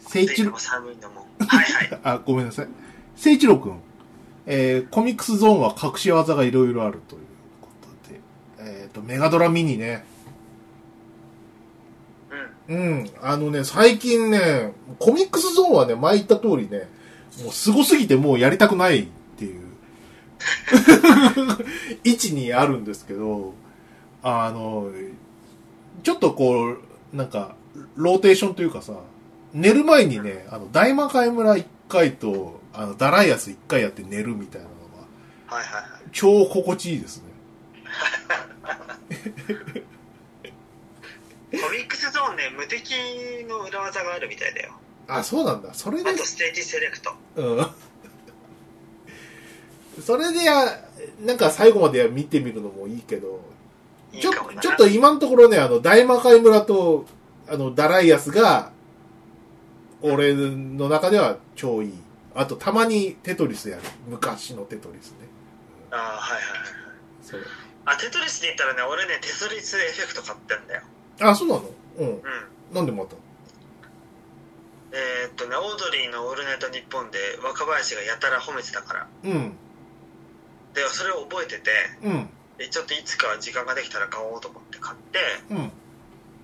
[0.00, 2.68] 聖一郎寒いのもはいはい あ、ごめんなさい。
[3.16, 3.80] 聖一郎くん。
[4.46, 7.22] えー、コミックスゾーンは隠し技がいろいろあるという
[7.60, 7.68] こ
[8.04, 8.20] とで。
[8.58, 10.04] えっ、と、メガドラミニね。
[12.68, 13.10] うんうん。
[13.22, 16.88] あのね、最近ね、コミックスゾーンはね、前言った通りね、
[17.40, 19.06] もう凄すぎてもうやりたくないっ
[19.36, 19.62] ていう。
[22.04, 23.54] 位置にあるんですけど、
[24.22, 24.90] あの、
[26.02, 26.76] ちょっとこ
[27.12, 27.54] う、なんか、
[27.96, 28.94] ローテーションというかさ、
[29.52, 34.74] 寝る前にね、あの、大魔界村1回と、あの、ダライアス1回やって寝るみたいなの
[35.48, 36.02] が、はいはいはい。
[36.12, 37.24] 超心地いいですね。
[41.52, 42.94] コミックスゾーンね無敵
[43.46, 44.72] の裏技があるみたいだよ
[45.08, 45.74] あ、そうなんだ。
[45.74, 46.10] それで？
[46.10, 47.66] あとステージセレクトうん。
[50.02, 50.64] それでや、
[51.20, 53.40] なんか最後まで見てみるのもいいけど、
[54.12, 57.04] ちょいいちょっと今のところね、あの、大魔界村と、
[57.48, 58.72] あの、ダライアスが、
[60.00, 61.94] 俺の中では超いい。
[62.34, 63.82] あと、たまにテトリスやる。
[64.08, 65.28] 昔のテトリスね。
[65.90, 66.68] ああはいはいはい
[67.22, 67.42] それ。
[67.84, 70.82] あテトリスで言ったらね俺ねテトリスエフェクト買ってんだよ
[71.20, 71.64] あ、そうなの？
[71.98, 72.08] うん。
[72.08, 72.22] うん
[72.72, 73.16] なんでまた？
[74.92, 79.56] えーっとねオードリーの「オールナイトニッポン」で若林がやたら褒めてたからうん。
[80.74, 81.70] でそれを覚えてて
[82.02, 82.30] うん。
[82.58, 85.18] でちょっといつか時間ができたら買おうと思って買って
[85.50, 85.72] うん。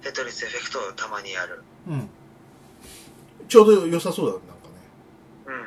[0.03, 2.09] テトリスエフェクトをたまにやるうん。
[3.49, 4.75] ちょうど良さそうだ、なんかね。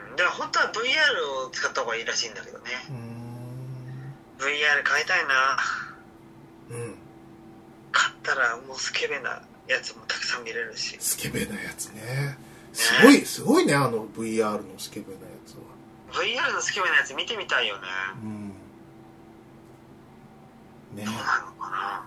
[0.10, 4.54] うんで本当は VR を使った方がいいらしいんだけどねうーん。
[4.54, 5.58] VR 買いたいな
[6.70, 6.96] うん。
[7.92, 12.38] 買ったらもうスケベなやつもたくさん見れるしスケベなやつね。
[12.74, 15.62] すごい、すごいね、あの VR のスケベなやつは。
[16.24, 17.82] VR のスケベなやつ見てみたいよね
[18.24, 18.48] うん。
[20.96, 22.06] ねどうなのかな、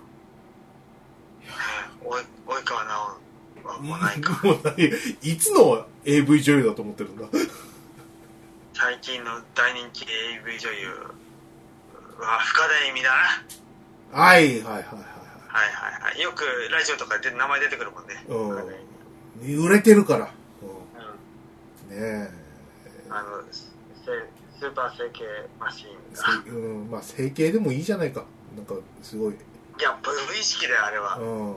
[1.41, 1.57] ね、
[2.05, 3.01] おい及川奈
[3.65, 4.93] 緒は もうないかもうない
[5.23, 7.27] いつの AV 女優だと思ってるんだ？
[8.75, 10.89] 最近の大人気 AV 女優
[12.19, 13.11] は深田恵美だ
[14.13, 18.25] なはい、はい、はい、はいはいはいはいよくラジオとかで名前出てくるもんね。
[18.29, 19.65] うん。
[19.65, 20.31] 売れてるから。
[21.89, 22.29] ね
[23.11, 23.61] あのせ
[24.59, 25.25] スーパー整形
[25.59, 25.89] マシえ。
[25.89, 28.25] ーンがせうん、まあ、整形でもいいじゃないか。
[28.57, 29.35] なんか、すごい。
[29.35, 29.37] い
[29.83, 31.57] や無意識だよあれはうん。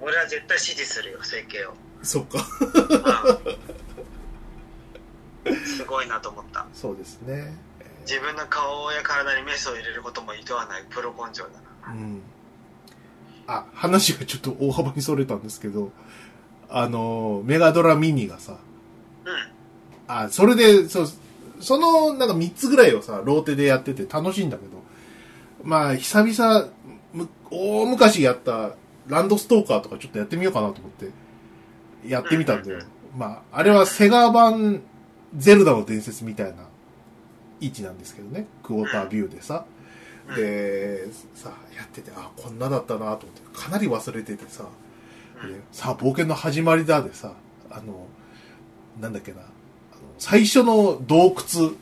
[0.00, 2.38] 俺は絶対支持するよ整形を、そっか。
[5.44, 7.52] うん、すごいなと思ったそうですね。
[8.06, 11.50] 自分の顔や体にメスを入れることも厭わないプロ根性だ
[11.88, 12.22] なうん。
[13.46, 15.90] あ、話がちょっと大幅にそれたんですけど、
[16.68, 18.58] あの、メガドラミニがさ、うん。
[20.08, 21.06] あ、それで、そう、
[21.60, 24.70] その、なんか3つぐらいをさ、ローテでやってて楽しいんだけど、
[25.62, 26.68] まあ、久々、
[27.12, 28.72] む大昔やった
[29.08, 31.10] ランドストーカーとかちょっとやってみようかなと思って、
[32.08, 32.80] やってみたんだよ。
[33.16, 34.82] まあ、あれはセガ版
[35.36, 36.64] ゼルダの伝説みたいな
[37.60, 39.64] 位置なんですけどね、クォータービューでさ。
[40.28, 44.64] うん、で、さ、やってて、あ、こんなだったなと思って、かなり忘れててさ、
[45.72, 47.32] さあ、冒険の始まりだでさ、
[47.70, 48.06] あの、
[49.00, 49.48] なんだっけな、あの
[50.18, 51.72] 最初の洞窟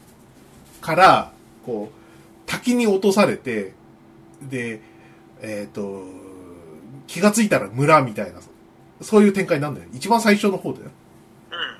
[0.80, 1.32] から、
[1.64, 1.98] こう、
[2.46, 3.74] 滝に落とされて、
[4.42, 4.80] で、
[5.42, 6.04] えっ、と、
[7.06, 8.40] 気がついたら村みたいな、
[9.00, 9.86] そういう展開なんだよ。
[9.92, 10.90] 一番最初の方だよ。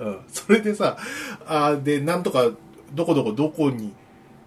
[0.01, 0.07] うん。
[0.09, 0.21] うん。
[0.29, 0.99] それでさ、
[1.47, 2.51] あーで、なんとか、
[2.95, 3.93] どこどこどこに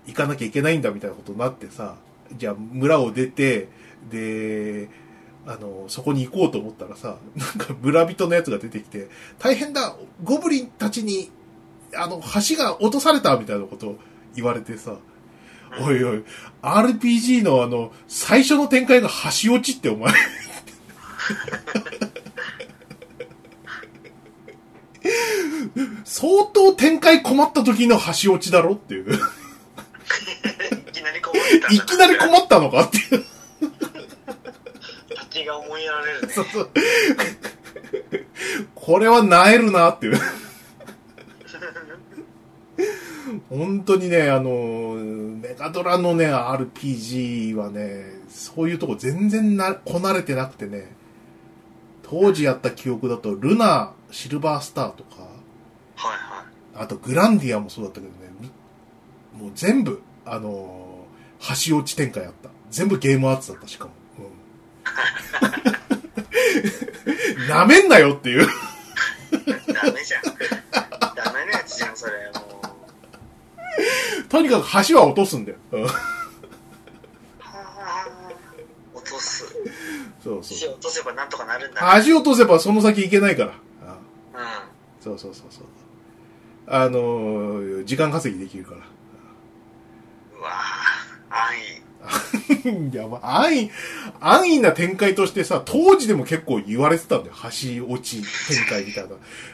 [0.07, 1.95] 行かなきゃいけないんだみたいなことになってさ、
[2.37, 3.69] じゃあ村を出て、
[4.09, 4.89] で、
[5.45, 11.31] あの、そこに行こうと思ったらさ、なんか村人のやつが出てきて、大変だゴブリンたちに、
[11.95, 13.99] あの、橋が落とされたみたいなことを
[14.35, 14.97] 言われてさ、
[15.79, 16.23] おいおい、
[16.61, 19.09] RPG のあの、最初の展開が
[19.43, 20.13] 橋落ちってお前。
[26.03, 29.13] 相当展開困った時の橋落ちだろっていう。
[30.87, 33.30] いきなり困ったんだいきなり困ったのかっていう。
[35.41, 36.33] 先が思いやられるね。
[36.33, 36.69] そうそう
[38.75, 40.17] これはなえるなっていう。
[43.49, 50.95] 本当にね、あの、メガドラのね、RPG はね、そういうとこ全然な、こなれてなくてね、
[52.03, 55.21] 当時やった記憶だと、ルナ、シルバースターとか、
[55.95, 56.83] はいはい。
[56.83, 58.49] あとグランディアもそうだったけどね、み
[59.39, 62.49] もう全部、あのー、橋落ち展開あった。
[62.69, 63.91] 全部ゲームアーツだった、しかも。
[67.39, 67.47] うん。
[67.47, 68.47] なめんなよっていう。
[69.73, 70.23] ダメじゃん。
[71.15, 72.13] ダメなやつじゃん、それ。
[72.33, 72.61] も
[74.19, 74.23] う。
[74.29, 75.57] とにかく橋は落とすんだよ。
[75.71, 75.83] うん。
[75.83, 75.89] は
[77.39, 78.07] あ
[78.93, 79.45] 落とす。
[80.23, 80.57] そうそう。
[80.57, 81.81] 石落とせばなんとかなるんだ。
[82.05, 83.53] 橋落とせばその先行けないから。
[83.85, 83.97] あ
[84.33, 85.03] うん。
[85.03, 85.63] そうそうそうそう。
[86.67, 88.77] あのー、時間稼ぎできるから。
[88.77, 91.80] うわぁ、安易。
[92.93, 93.21] やばい。
[93.21, 93.71] 安易、
[94.19, 97.35] 安易な展開としてさ、当時でも結構言われてたんだよ。
[97.35, 98.21] 橋落ち
[98.53, 99.09] 展開みたいな。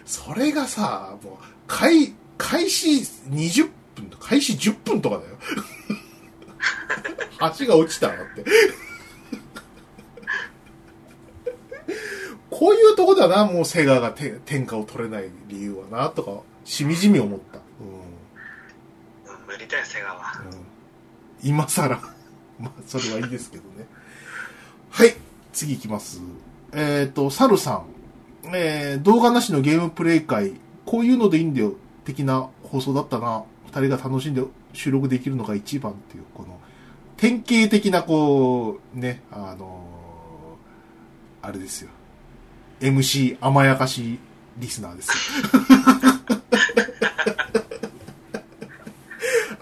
[0.05, 5.37] それがさ、もう、開、開始20分、開始10分とかだよ。
[7.59, 8.43] 橋が落ちたなって。
[12.49, 17.59] こういうとこだな、もうセガがて天下を取れない理由はな、とか、しみじみ思った。
[17.81, 17.87] うん。
[17.89, 20.41] うん無理だよ、セガは。
[20.51, 20.77] うん
[21.43, 22.16] 今更。
[22.63, 23.87] まあ、それはいいですけどね。
[24.89, 25.15] はい、
[25.53, 26.21] 次行きます。
[26.73, 27.85] えっ、と、サルさん。
[28.53, 30.53] えー、動画なしのゲームプレイ会、
[30.85, 31.73] こういうのでいいんだよ、
[32.05, 33.43] 的な放送だったな。
[33.65, 34.41] 二人が楽しんで
[34.73, 36.59] 収録できるのが一番っていう、この、
[37.17, 39.97] 典型的な、こう、ね、あのー
[41.47, 41.89] あれですよ。
[42.81, 44.19] MC 甘やかし
[44.57, 45.15] リスナーですよ。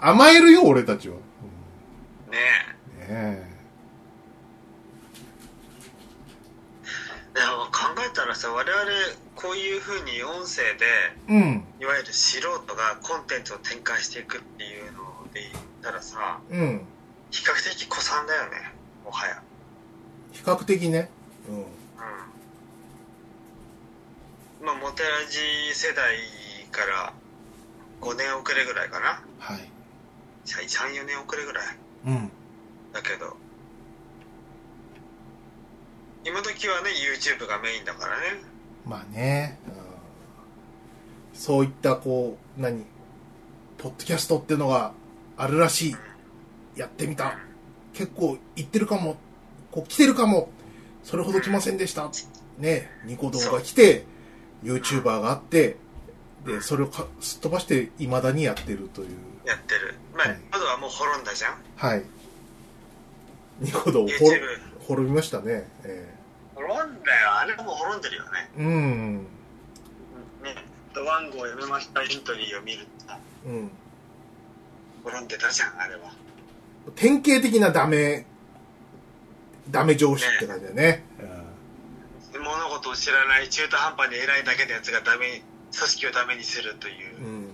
[0.00, 1.14] 甘えるよ、俺たちは。
[1.14, 1.20] うん
[2.32, 3.46] ねねえ。
[7.34, 7.38] え。
[7.38, 8.84] でも考えたらさ、我々、
[9.34, 10.86] こういう風に音声で、
[11.28, 11.64] うん。
[11.80, 15.02] いわゆる素人がコンテンツを展開していくっていうの
[15.34, 16.86] で言ったらさ、うん。
[17.32, 18.72] 比較的古参だよね。
[19.04, 19.42] もはや。
[20.32, 21.10] 比較的ね。
[21.48, 21.56] うん。
[21.58, 21.64] うん。
[24.62, 25.40] まあ、モテラジ
[25.74, 26.16] 世代
[26.70, 27.12] から
[28.00, 29.24] 5年遅れぐらいかな。
[29.40, 29.68] はい。
[30.44, 31.66] 3、4年遅れぐらい。
[32.06, 32.30] うん。
[32.92, 33.36] だけど、
[36.26, 38.24] 今時はね、YouTube がメインだからね。
[38.84, 39.58] まあね。
[39.68, 39.86] うん
[41.38, 42.86] そういった、こう、何？
[43.76, 44.92] ポッドキャストってのが
[45.36, 45.96] あるらしい。
[46.76, 47.38] やってみた。
[47.92, 49.18] 結構行ってるかも。
[49.70, 50.48] こう来てるかも。
[51.04, 52.10] それほど来ませんでした。
[52.56, 54.06] ねニコ動画来て、
[54.64, 55.76] YouTuber があって、
[56.46, 59.08] で、それをかすっ飛ばして未だにやってるという。
[59.44, 59.94] やってる。
[60.16, 61.58] まあ、はいあとはもう滅んだじゃん。
[61.76, 62.02] はい。
[63.60, 64.06] ニコ動。
[64.88, 65.68] 滅びましたね。
[65.84, 66.15] え
[66.56, 67.34] 滅んだよ。
[67.34, 68.50] あれはもう滅んでるよね。
[68.58, 69.16] えうん。
[70.42, 70.54] ね。
[70.94, 73.14] ドワンゴをやめましたエントリーを見ると、
[73.46, 73.70] うん。
[75.04, 76.12] 滅んでたじゃん、あれは。
[76.94, 78.24] 典型的なダメ、
[79.70, 81.04] ダメ上司って感じだよね。
[82.32, 85.42] 物事を知らない中途半端に偉いだけのやつがダメ、
[85.76, 87.16] 組織をダメにするという。
[87.16, 87.50] うん。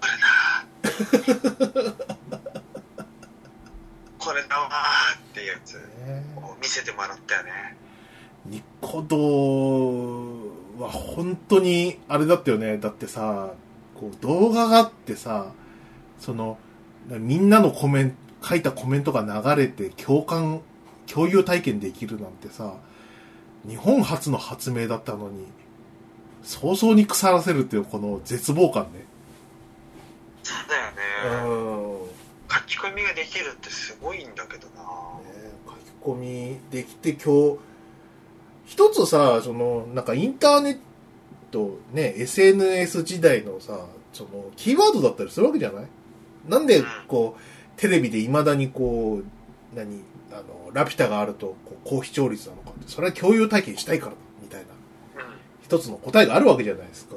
[0.00, 1.96] これだ。
[4.18, 5.74] これだわーっていうやつ。
[6.06, 7.76] ねもう見せてもらったよね
[8.46, 12.78] ニコ動は本当にあれだったよね。
[12.78, 13.52] だってさ、
[13.98, 15.52] こう動画があってさ、
[16.18, 16.58] その、
[17.08, 20.62] みんなのコメント、書いたコメントが流れて共感、
[21.06, 22.74] 共有体験できるなんてさ、
[23.68, 25.46] 日本初の発明だったのに、
[26.42, 29.04] 早々に腐らせるっていうこの絶望感ね。
[30.42, 32.12] そうだよねうん。
[32.50, 34.88] 書き込みができるってすごいんだけどなね
[36.02, 37.58] 書き込みできて今日、
[38.72, 40.78] 一つさ、その、なんかインターネッ
[41.50, 45.86] ト、ね、SNS 時代のさ、その、キーワードだったりするわけじゃない？
[46.48, 47.40] なんで、こう、
[47.78, 50.00] テレビで未だにこう、何、
[50.32, 54.60] あの、ラピュタがあると、こう、高視聴率なのかって、それは共有体験したいからだ、みたい
[55.16, 55.32] な、うん。
[55.62, 57.16] 一つの答えがあるわけじゃないですか。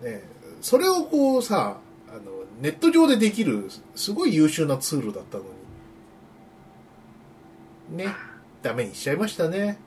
[0.00, 0.08] うん。
[0.08, 0.22] ね、
[0.60, 1.78] それをこうさ、
[2.08, 2.20] あの、
[2.60, 5.44] ネット上でできる、すごい優秀なツールだったの
[7.90, 8.14] に、ね、
[8.62, 9.78] ダメにしちゃいましたね。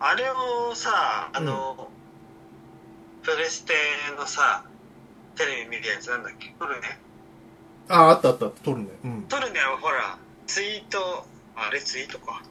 [0.00, 1.90] あれをさあの、
[3.22, 3.74] プレステ
[4.16, 4.64] のさ
[5.36, 6.54] テレビ見るやつなんだっけ？
[6.58, 6.98] トルネ
[7.88, 8.88] ああ、あったあった、撮るね。
[9.04, 9.22] うん。
[9.28, 11.26] トルネはほらツイート
[11.56, 12.42] あれツイートか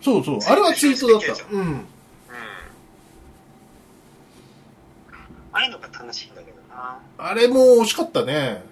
[0.00, 1.44] そうそう、あれはツイートだった。
[1.50, 1.60] うん。
[1.60, 1.86] うん
[5.54, 8.64] ああいうのが楽しいんだけどなあれも惜しかったね。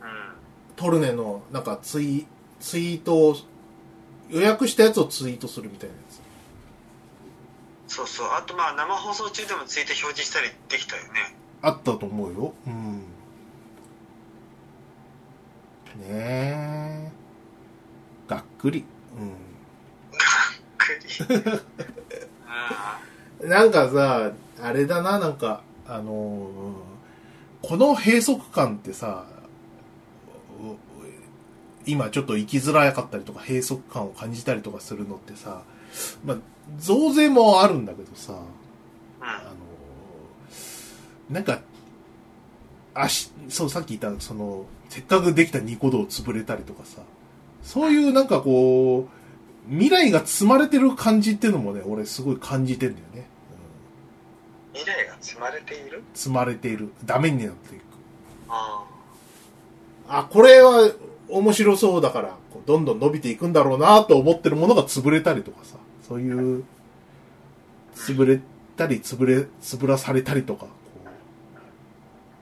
[0.00, 0.32] うん
[0.74, 2.26] トルネの、なんかツイ、
[2.58, 3.36] ツイートを、
[4.30, 5.94] 予約したやつをツイートするみたいな。
[7.92, 12.54] そうそうあとまあ生放送中でもツイート表示したりできたよねあったと思うよ。
[12.66, 13.00] うん。
[16.00, 17.12] ねえ。
[18.26, 18.84] がっくり。
[19.18, 19.28] うん。
[19.28, 21.42] がっくり
[22.48, 22.98] あ
[23.44, 24.32] なんかさ、
[24.62, 26.92] あれだな、なんか、あのー
[27.62, 29.24] この閉塞感ってさ、
[30.60, 30.76] う
[31.86, 35.62] 今ちょっと生きづらかったりとか閉塞感を感じたりとかするのってさ、
[36.24, 36.36] まあ、
[36.78, 38.34] 増税もあるんだけどさ、
[39.20, 41.60] ああのーなんか、
[42.94, 47.00] あし、そう、さっき言った、その、せっかくできたニコ動潰れたりとかさ、
[47.62, 53.26] そういうなんかこう、未来が積まれてる感じっていうのもね、俺すごい感じてんだよね。
[54.74, 56.02] うん未来が積まれている？
[56.14, 56.90] 積まれている。
[57.04, 57.82] ダメになっていく。
[58.48, 58.84] あ
[60.08, 60.90] あ、これは
[61.32, 65.76] 面白そうだから、どんどん伸びていくんだろうなと思ってるものが潰れたりとかさ、
[66.06, 66.64] そういう、
[67.94, 68.40] 潰れ
[68.76, 70.66] たり、潰れ、潰らされたりとか、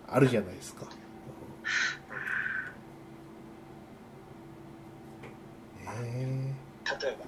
[0.08, 0.86] あるじゃないですか。
[7.00, 7.24] 例えば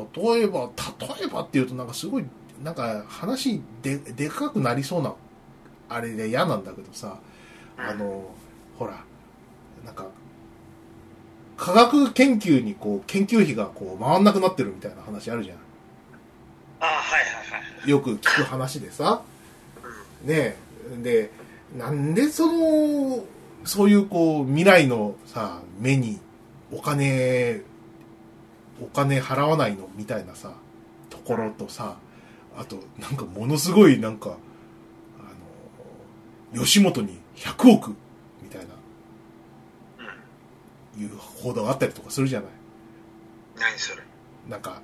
[0.00, 0.70] 例えば、
[1.18, 2.24] 例えばっていうとなんかすごい、
[2.62, 5.14] なんか話で、でかくなりそうな、
[5.88, 7.18] あれで嫌なんだけどさ、
[7.76, 8.24] あの、
[8.78, 9.04] ほら、
[11.60, 15.58] 科学研究にこう、研究費がこう、回んなくなってるみたいな話あるじゃん。
[16.80, 19.20] あはいはいはいよく聞く話でさ。
[20.24, 20.56] ね
[20.98, 21.02] え。
[21.02, 21.30] で、
[21.76, 23.24] なんでその、
[23.64, 26.18] そういうこう、未来のさ、目に
[26.72, 27.60] お金、
[28.80, 30.54] お金払わないのみたいなさ、
[31.10, 31.98] ところとさ、
[32.56, 34.38] あと、なんかものすごいなんか、
[35.18, 37.94] あの、吉本に100億
[40.98, 42.50] いう報道があったりとかするじゃない。
[43.58, 44.02] 何それ？
[44.48, 44.80] なんか、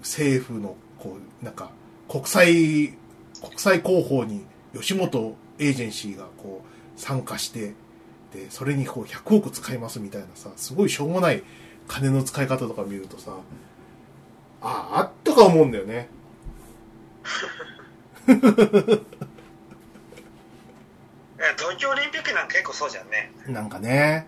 [0.00, 1.70] 政府の、こう、なんか、
[2.08, 2.96] 国際、
[3.40, 7.74] 国際広報に吉本エージェンシーがこう、参加して、
[8.32, 11.42] で、それにこう、100億使いますみたいなさ、すごいしょうもない
[11.86, 13.32] 金の使い方とか見るとさ、
[14.60, 16.08] ああ、とか思うんだよね。
[21.56, 24.26] 東京オリンピックなんか結構そうじゃんねなんかね、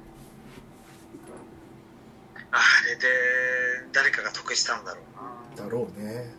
[2.53, 3.09] あれで
[3.93, 5.01] 誰かが得したんだろ
[5.57, 5.65] うな。
[5.65, 6.33] だろうね。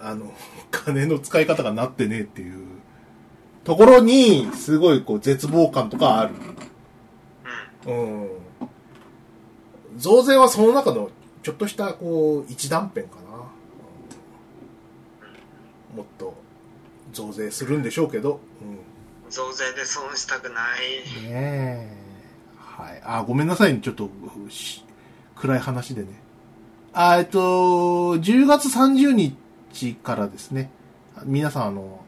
[0.00, 0.06] うん。
[0.06, 0.34] あの、
[0.70, 2.66] 金の使い方がなってねえっていう。
[3.64, 6.34] ところに、すごいこう、絶望感とかある。
[7.86, 8.22] うん。
[8.22, 8.30] うん。
[9.96, 11.10] 増税はその中の
[11.42, 13.36] ちょっとしたこう一断片かな、
[15.92, 15.96] うん。
[15.98, 16.34] もっと
[17.12, 18.40] 増税するんでしょうけど、
[19.30, 20.98] 増税で損したくない。
[21.18, 22.03] うん、ねえ
[22.76, 23.00] はい。
[23.04, 23.80] あごめんなさいね。
[23.80, 24.10] ちょっと
[24.48, 24.84] し
[25.36, 26.08] 暗い話でね。
[26.92, 27.38] あえっと
[28.16, 30.70] 10月30日からですね。
[31.24, 32.04] 皆さんあの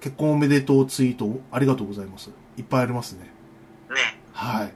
[0.00, 2.30] 結婚おめでとうツイートありがとうございます。
[2.56, 3.24] いっぱいありますね。
[3.90, 4.18] ね。
[4.32, 4.72] はい。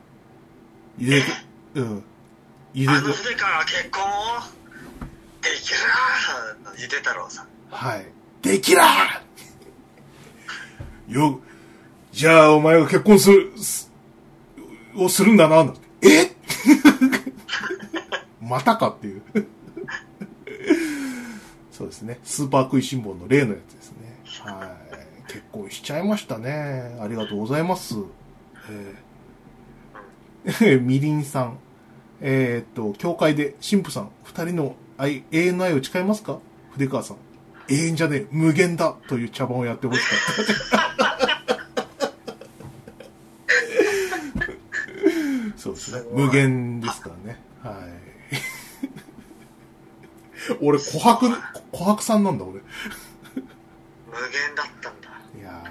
[0.98, 1.26] 入れて
[1.74, 2.04] うん。
[2.74, 4.06] 入れてあの筆川は結婚を？
[5.42, 5.78] できる？
[6.64, 7.46] なゆで太郎さん。
[7.70, 8.06] はい。
[8.42, 11.40] できらー よ、
[12.12, 13.90] じゃあお前が結婚する、す
[14.98, 15.72] をするんだな、
[16.02, 16.30] え？
[18.40, 19.22] またかっていう。
[21.72, 22.18] そうですね。
[22.24, 24.20] スーパー食いしん坊の例のやつですね。
[24.40, 24.76] は
[25.28, 25.32] い。
[25.32, 26.96] 結婚しちゃいましたね。
[27.00, 27.96] ありがとうございます。
[28.70, 31.58] えー、 みりんさん。
[32.22, 36.38] えーっと、教会で神父さん、二人の愛、永遠の愛を誓いますか？
[36.72, 37.16] 筆川さん。
[37.68, 40.86] 永遠じゃねえ、無限だという茶番をやってほしかった。
[45.58, 45.85] そうですね。
[46.12, 47.40] 無限ですからね。
[47.62, 47.74] はい。
[50.60, 51.28] 俺、琥珀、
[51.72, 52.54] 琥珀さんなんだ、俺。
[52.54, 52.60] 無
[54.30, 55.64] 限だったんだいや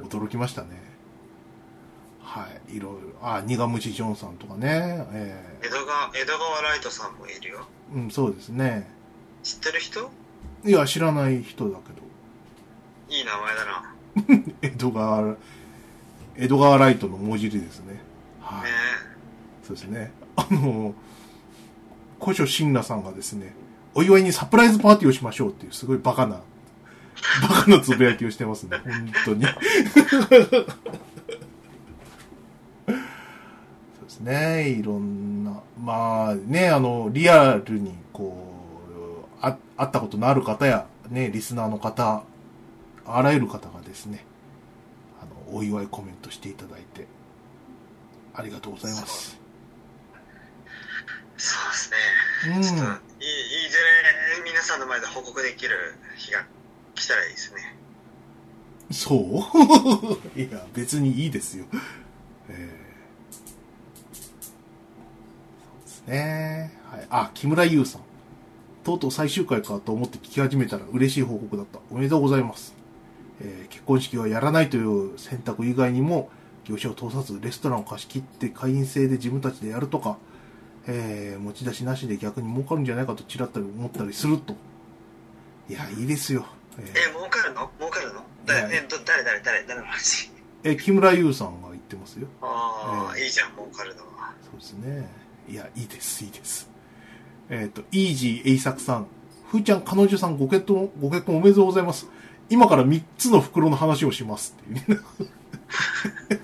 [0.00, 0.80] ー、驚きましたね。
[2.20, 2.98] はい、いろいろ。
[3.20, 5.06] あ、苦虫ジョンさんとかね。
[5.12, 8.88] え江戸川江戸川ライトさんもいるよーうん、そうですね。
[9.42, 10.10] 知ってる人？
[10.64, 12.02] いや、知らない人だけど。
[13.10, 13.94] いい名前だな
[14.62, 15.36] 江戸川、
[16.36, 18.00] 江戸川ライトの文字入りですね。
[18.42, 18.70] はい。
[19.64, 20.12] そうですね。
[20.36, 20.94] あの、
[22.20, 23.54] 古書神羅さんがですね、
[23.94, 26.40] お祝いにサプライズパーティーをしましょうっていうすごいバカな、
[27.42, 28.78] バカなつぶやきをしてますね。
[28.84, 29.44] 本当に。
[29.52, 30.56] そう
[34.04, 34.68] ですね。
[34.70, 38.52] いろんな、まあね、あの、リアルにこ
[39.34, 42.22] う、あ、会ったことのある方や、ね、リスナーの方、
[43.04, 44.24] あらゆる方がですね、
[45.20, 47.06] あの、お祝いコメントしていただいて、
[48.34, 49.38] ありがとうございます。
[51.36, 56.44] そうですねうんちょっといいいずれ皆さんの前で報告できる日が
[56.94, 57.74] 来たらいいですね
[58.92, 59.16] そ
[60.36, 60.38] う？
[60.38, 61.64] いや、別にいいですよ。
[62.48, 62.82] えー
[64.14, 66.72] そうですね。
[66.90, 67.06] はい。
[67.10, 68.02] あ、木村優さん。
[68.84, 71.78] とうとう最終回かと思って聞き始めたら嬉しい報告だった。
[71.90, 72.74] おめでとうございます。
[73.40, 76.30] えー結婚式はやらないという選択以外にも、
[76.64, 80.18] 業者を通さずレストランを貸し切って会員制で自分たちでやるとか、
[80.86, 84.54] えー持ち出しなしで逆に儲かるんじゃないかとちらったり思ったりすると。
[85.68, 86.46] いや、いいですよ。
[86.78, 87.70] えーえ儲かるの？
[87.78, 88.22] 儲かるの？
[88.46, 90.30] 誰えど誰誰誰誰の話？
[90.64, 92.28] え、木村優さんが言ってますよ。
[92.40, 95.08] ああ、えいいじゃん儲かるのはそうですね。
[95.48, 96.70] いや、いいです、いいです。
[97.50, 99.06] えっ、と、イージーエイサクさん。
[99.50, 102.08] ふーちゃん、彼女さん、ご結婚、ご結婚おめでとうございます。
[102.48, 105.00] 今から3つの袋の話をしますっていうね。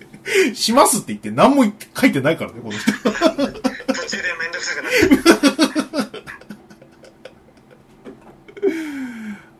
[0.59, 1.65] しますって言って何も
[1.99, 2.93] 書いてないからね、この人。
[2.93, 4.99] 途中でめんどくさくなって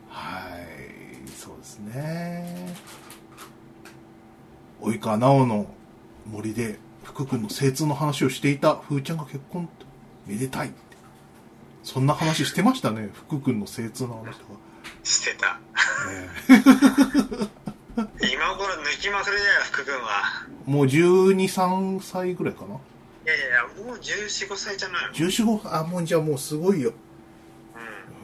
[0.09, 2.75] はい、そうですね。
[4.81, 5.73] 及川直の
[6.31, 9.85] 森で福君の精通の話をしていたふーちゃんが結婚と
[10.27, 10.71] めでたい。
[11.83, 14.53] そんな話してましたね、福君の精通の話とか。
[15.03, 15.59] してた
[16.11, 16.29] え
[18.21, 26.93] 今頃抜きまくりだよ福君はーもう12、3歳ぐらいかないやいやもう1415歳じゃないの ?14、5、あ、もうじゃあもうすごいよ。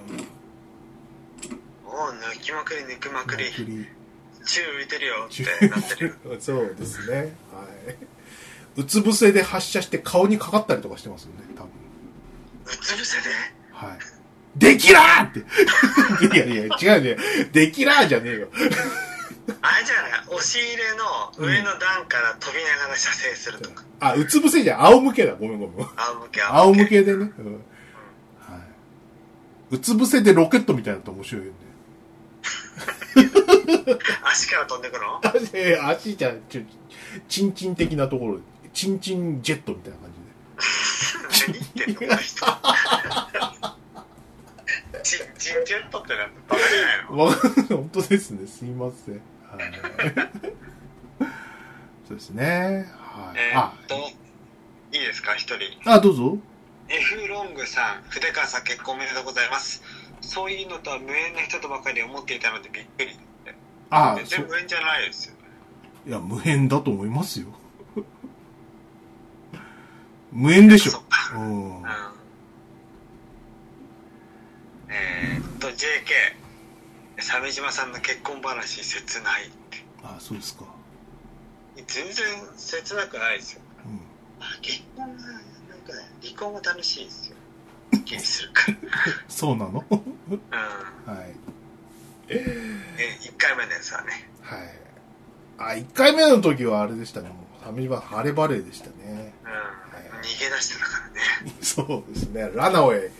[0.09, 3.87] うんもう抜きまくり抜きまくり栗
[4.45, 7.17] 宙浮いてるよってなってるよ そうですね。
[7.17, 7.95] はい。
[8.77, 11.69] うつ伏せで発射して顔にかかったりとかしてますよね、多分。
[12.65, 13.29] うつ伏せで？
[13.71, 13.99] はい。
[14.57, 15.39] できらーって。
[16.35, 17.17] いやいや、違うね。
[17.51, 18.49] できらーじゃねえよ。
[19.61, 24.85] あれじゃない押し入れの上の段から飛びながら射精するとか、あ、うつ伏せじゃん。
[24.85, 25.35] 仰向けだ。
[25.35, 25.85] ごめんごめん。
[25.85, 27.31] 仰向け仰向けでね。
[27.37, 27.53] うん。
[27.53, 28.61] はい。
[29.71, 31.57] うつ伏せでロケットみたいなのと面白いよね。
[34.23, 35.21] 足から飛んでくの？
[35.25, 36.41] 足、えー足じゃん。
[36.49, 36.61] ちょ、
[37.29, 38.39] チンチン的なところ。
[38.73, 40.25] チンチンジェットみたいな感じで。
[41.47, 42.45] 何言ってんのこの人
[45.03, 47.17] チンチンジェットってなんだバカじゃないの？
[47.25, 47.31] わ
[47.69, 48.47] 本当ですね。
[48.47, 49.21] すいません。
[49.55, 49.73] はい。
[52.07, 52.85] そうですね。
[52.97, 53.37] はい。
[53.37, 53.95] えーっと
[54.91, 55.35] いいですか？
[55.35, 56.37] 一人あ、あ、どうぞ。
[56.87, 59.81] F ロングさん筆川さん結婚おめでとうございます
[60.21, 63.09] そういうのとは無縁な人とばかり思っていたのでびっくり
[63.89, 64.39] あ、全そう。
[64.41, 65.33] 然無縁じゃないですよ
[66.07, 67.47] いや、無縁だと思いますよ。
[70.31, 71.01] 無縁でしょそっ。
[71.09, 71.81] かうん。
[71.81, 71.85] うん
[74.89, 75.73] えーっと JK
[77.17, 80.65] 鮫島さんの結婚話切ないってあ、そうですか。
[81.75, 82.25] 全然
[82.57, 83.99] 切なくないですようん。
[84.43, 87.35] あ結婚はなんかね離婚は楽しいですよ
[88.05, 88.77] 気にするから
[89.27, 89.83] そうなの？
[89.91, 90.39] うん
[91.05, 91.35] はい。
[92.29, 94.59] え1回目のやつはねはい。
[95.57, 97.29] あ、1回目の時はあれでしたね。
[97.29, 99.33] もう、ファミリーは晴れバレーでしたね。
[99.43, 99.51] うん
[100.21, 102.49] 逃げ出してたからね そうですね。
[102.55, 103.11] ランアウェイ。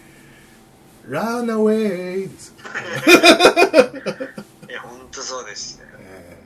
[1.07, 2.54] ランアウェイです。
[4.69, 6.39] いや本当そうですねえ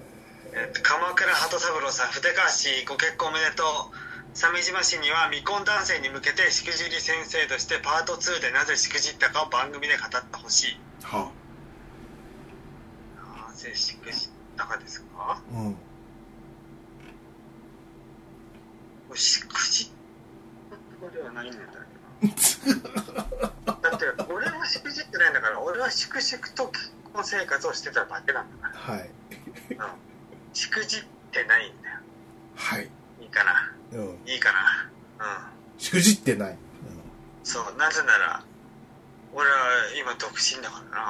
[0.53, 3.63] えっと鎌倉鳩三郎さん筆川氏ご結婚おめでと
[3.93, 3.97] う。
[4.35, 10.79] 鮫島氏には未婚男性に向けてしくじり先生としてパート2でなぜしくじったかを番組で語ってほしい。
[11.03, 11.31] は
[13.47, 15.07] なぜしくじったかですか？
[15.19, 15.75] あうん。
[19.15, 19.87] しくじっ
[21.01, 21.89] たではないんだよなだって
[23.41, 23.49] 俺
[24.59, 29.09] はしくじってないんだから俺は粛々と結婚生活をしてただけなんだかはい。
[29.77, 29.91] ら、うん、
[30.53, 31.95] しくじってないんだよ。
[32.55, 32.89] はい、
[33.21, 34.89] いいかなうん、いいかな。
[35.19, 35.79] うん。
[35.79, 36.57] しくじってない、
[37.43, 38.43] そうなぜなら
[39.33, 39.55] 俺は
[39.99, 41.05] 今独身だからな。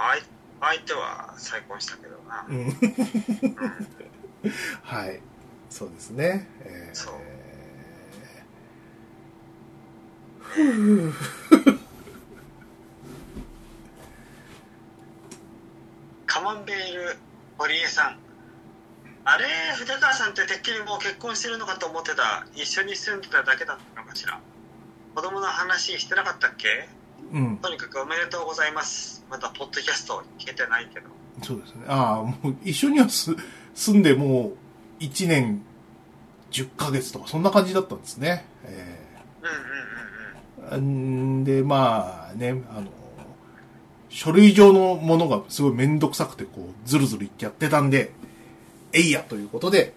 [0.62, 2.46] 相相手は再婚したけどな。
[2.50, 2.56] うん。
[2.56, 5.22] うん、うんはい。
[5.70, 6.48] そうですね。
[6.62, 7.14] えー、そう
[10.42, 11.14] ふう
[16.30, 17.18] カマンベール
[17.58, 18.18] 堀江さん。
[19.26, 22.46] あれ筆川さんっててっきりもう結婚してるのかと思ってた。
[22.54, 24.40] 一緒に住んでただけだったのかしら。
[25.16, 26.88] 子供の話してなかったっけ？
[27.34, 27.58] うん。
[27.58, 29.26] とにかくおめでとうございます。
[29.28, 31.10] まだポッドキャスト聞けてないけど。
[31.42, 31.86] そうですね。
[31.88, 33.36] ああもう一緒にはす
[33.74, 34.54] 住んでも
[35.00, 35.64] う1年
[36.52, 38.46] 10ヶ月とかそんな感じだったんですね。
[38.66, 39.00] え
[40.70, 41.40] うんうんうんうん。
[41.40, 42.92] ーんでまあねあの
[44.10, 48.12] 書類上のものがすごいめんどくさくてこうずるずるいってやってたんで
[48.94, 49.94] えいやということで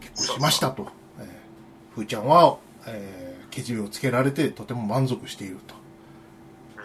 [0.00, 0.88] 結婚しましたと。
[1.18, 1.26] えー
[1.94, 5.74] ふーちゃんは、えーけじめをつけられてとても満足していると。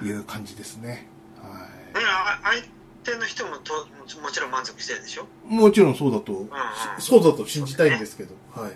[0.05, 1.07] いう感じですね。
[1.41, 2.63] はえあ相
[3.03, 5.25] 手の人もとももちろん満足してるでしょ？
[5.49, 6.49] いもちろんそうだとうんうん。
[6.99, 8.35] そうだと信じたいんですけど。
[8.55, 8.71] はい。
[8.71, 8.75] うん。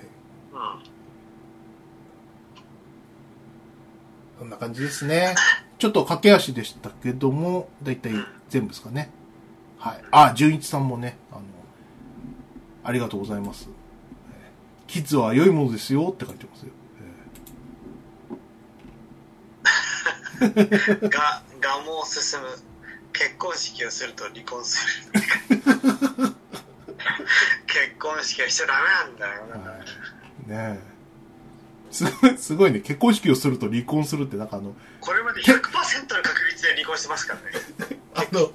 [4.39, 5.35] そんな感じですね。
[5.77, 8.13] ちょっと駆け足でしたけども、だいたい
[8.49, 9.09] 全部ですかね。
[9.79, 10.03] はい。
[10.11, 11.41] あ、純一さんもね、あの、
[12.83, 13.69] ありがとうございます。
[13.69, 13.73] えー
[14.85, 16.71] キッズは良いものですよって書いてますよ。
[21.09, 22.47] が、がも進む。
[23.13, 25.13] 結婚式をすると離婚する。
[27.67, 30.59] 結婚式はしちゃダメなんだよえーな。
[30.59, 30.73] はい。
[30.75, 30.92] ねえ。
[31.93, 32.79] すごい、すごいね。
[32.79, 37.99] 結婚式をすると離婚するって、なんかあの、これまで100%の確率で離婚してますからね。
[38.15, 38.51] あの、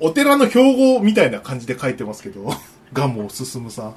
[0.00, 2.50] お寺の標語みたいな感じで書いてますけど、
[2.92, 3.94] ガモ進むさん。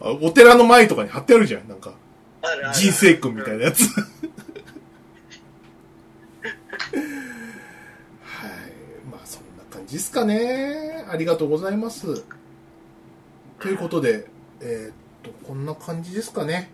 [0.00, 1.94] あお寺の前とかに貼ってあるじゃん、なんか。
[2.74, 3.84] 人生訓みたいなやつ。
[3.84, 4.04] はい。
[9.10, 11.04] まあそんな感じですかね。
[11.08, 12.24] ありがとうございます。
[13.60, 14.28] ということで、
[14.60, 16.70] えーっと、こんな感じですかね。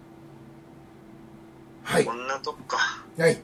[1.84, 2.12] はいこ。
[2.12, 2.78] んなとこか。
[3.18, 3.40] はい。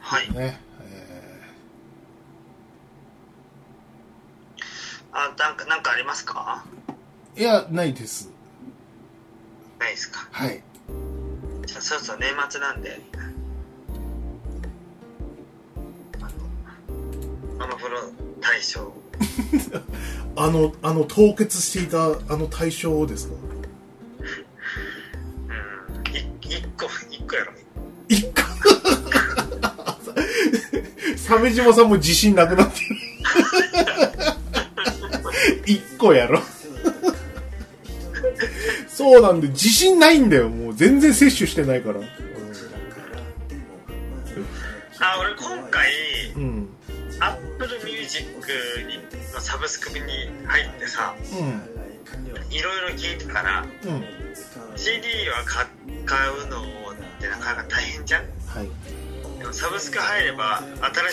[0.00, 0.30] はい。
[0.32, 0.60] ね。
[0.82, 1.40] え
[5.12, 6.64] あ、なんか、なんかありますか？
[7.36, 8.30] ーいや、ないです。
[9.78, 10.28] ないですか？
[10.30, 10.62] はい。
[11.66, 13.00] じゃあ、そろそろ年末なんで。
[16.20, 16.24] あ
[17.58, 17.98] の、アマプロ
[18.40, 18.92] 大賞。
[20.36, 23.34] あの、あの、凍結していた、あの対象ですか？
[25.48, 26.16] うん。
[26.16, 27.52] い一個、一個やろ。
[28.08, 28.42] 一個。
[31.16, 32.96] 鮫島さんも自信なくなってる。
[35.66, 36.40] 一個やろ。
[38.88, 40.48] そうなんで、自信ないんだよ。
[40.48, 42.00] もう全然摂取してないから。
[45.00, 45.90] あ、俺今回、
[46.36, 46.68] うん。
[47.20, 48.24] Apple Music
[48.86, 48.98] に
[49.34, 50.04] のサブスクに
[50.46, 51.68] 入ってさ、うん。
[52.50, 53.68] いろいろ聞いてたら、うん。
[54.76, 55.66] CD は買
[56.06, 56.64] 買うのっ
[57.20, 58.22] てなかなか大変じゃん？
[58.46, 58.68] はい。
[59.38, 60.62] でもサブスク入れば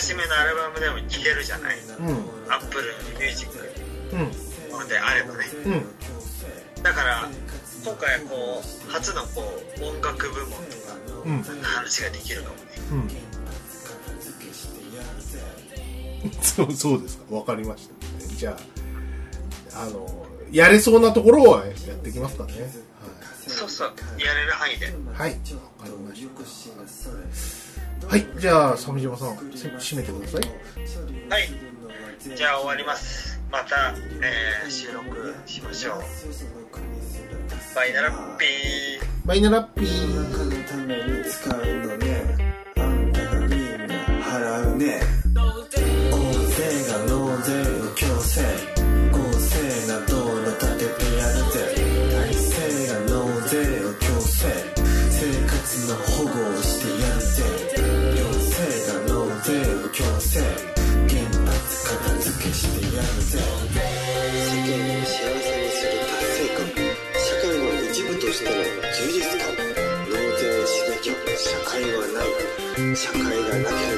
[0.00, 1.78] しめのアルバムでも聴けるじゃない？
[1.80, 2.16] うん。
[2.50, 2.82] Apple
[3.20, 3.50] Music
[4.12, 4.16] う
[4.84, 4.88] ん。
[4.88, 5.70] であればねう
[6.80, 6.82] ん。
[6.82, 7.28] だから
[7.84, 9.42] 今回こう初のこ
[9.80, 10.62] う音楽部門とか
[11.24, 11.42] うん。
[11.62, 12.62] 話ができるかもね
[12.92, 13.08] うん。
[16.40, 17.34] そう、そうですか。
[17.34, 17.94] わかりました。
[18.42, 18.56] じゃ
[19.76, 22.52] あ、あの、やれそうなところはやっていきますかね。
[23.46, 24.94] そうそうやれる範囲ではい。
[25.14, 25.30] はい。
[25.30, 25.36] わ
[25.78, 25.92] かり
[26.26, 26.68] まし
[28.00, 28.08] た。
[28.08, 28.26] はい。
[28.40, 30.40] じゃあ、鮫島さん、せ締めてください。
[31.30, 31.48] はい
[32.36, 36.02] じゃあ終わりますまた、えー収録しましょう
[37.74, 40.42] バイナラッピーバイナラッピー。
[42.76, 45.11] あんたがみんな払うね
[48.32, 48.40] 性
[49.12, 50.88] 合成などのてで
[51.18, 51.60] やるぜ。
[52.08, 54.48] 体制が納税を強制
[55.10, 55.52] 生活
[55.86, 57.44] の保護をしてやるぜ。
[58.16, 58.56] 行政
[58.88, 63.36] が納税を強制原発片付けしてやるぜ。
[64.32, 66.64] 世間を幸せにする達成感
[67.12, 68.56] 社会の一部としての
[68.96, 69.60] 充実感
[70.08, 73.91] 納税しなきゃ社会はない社会がなきゃ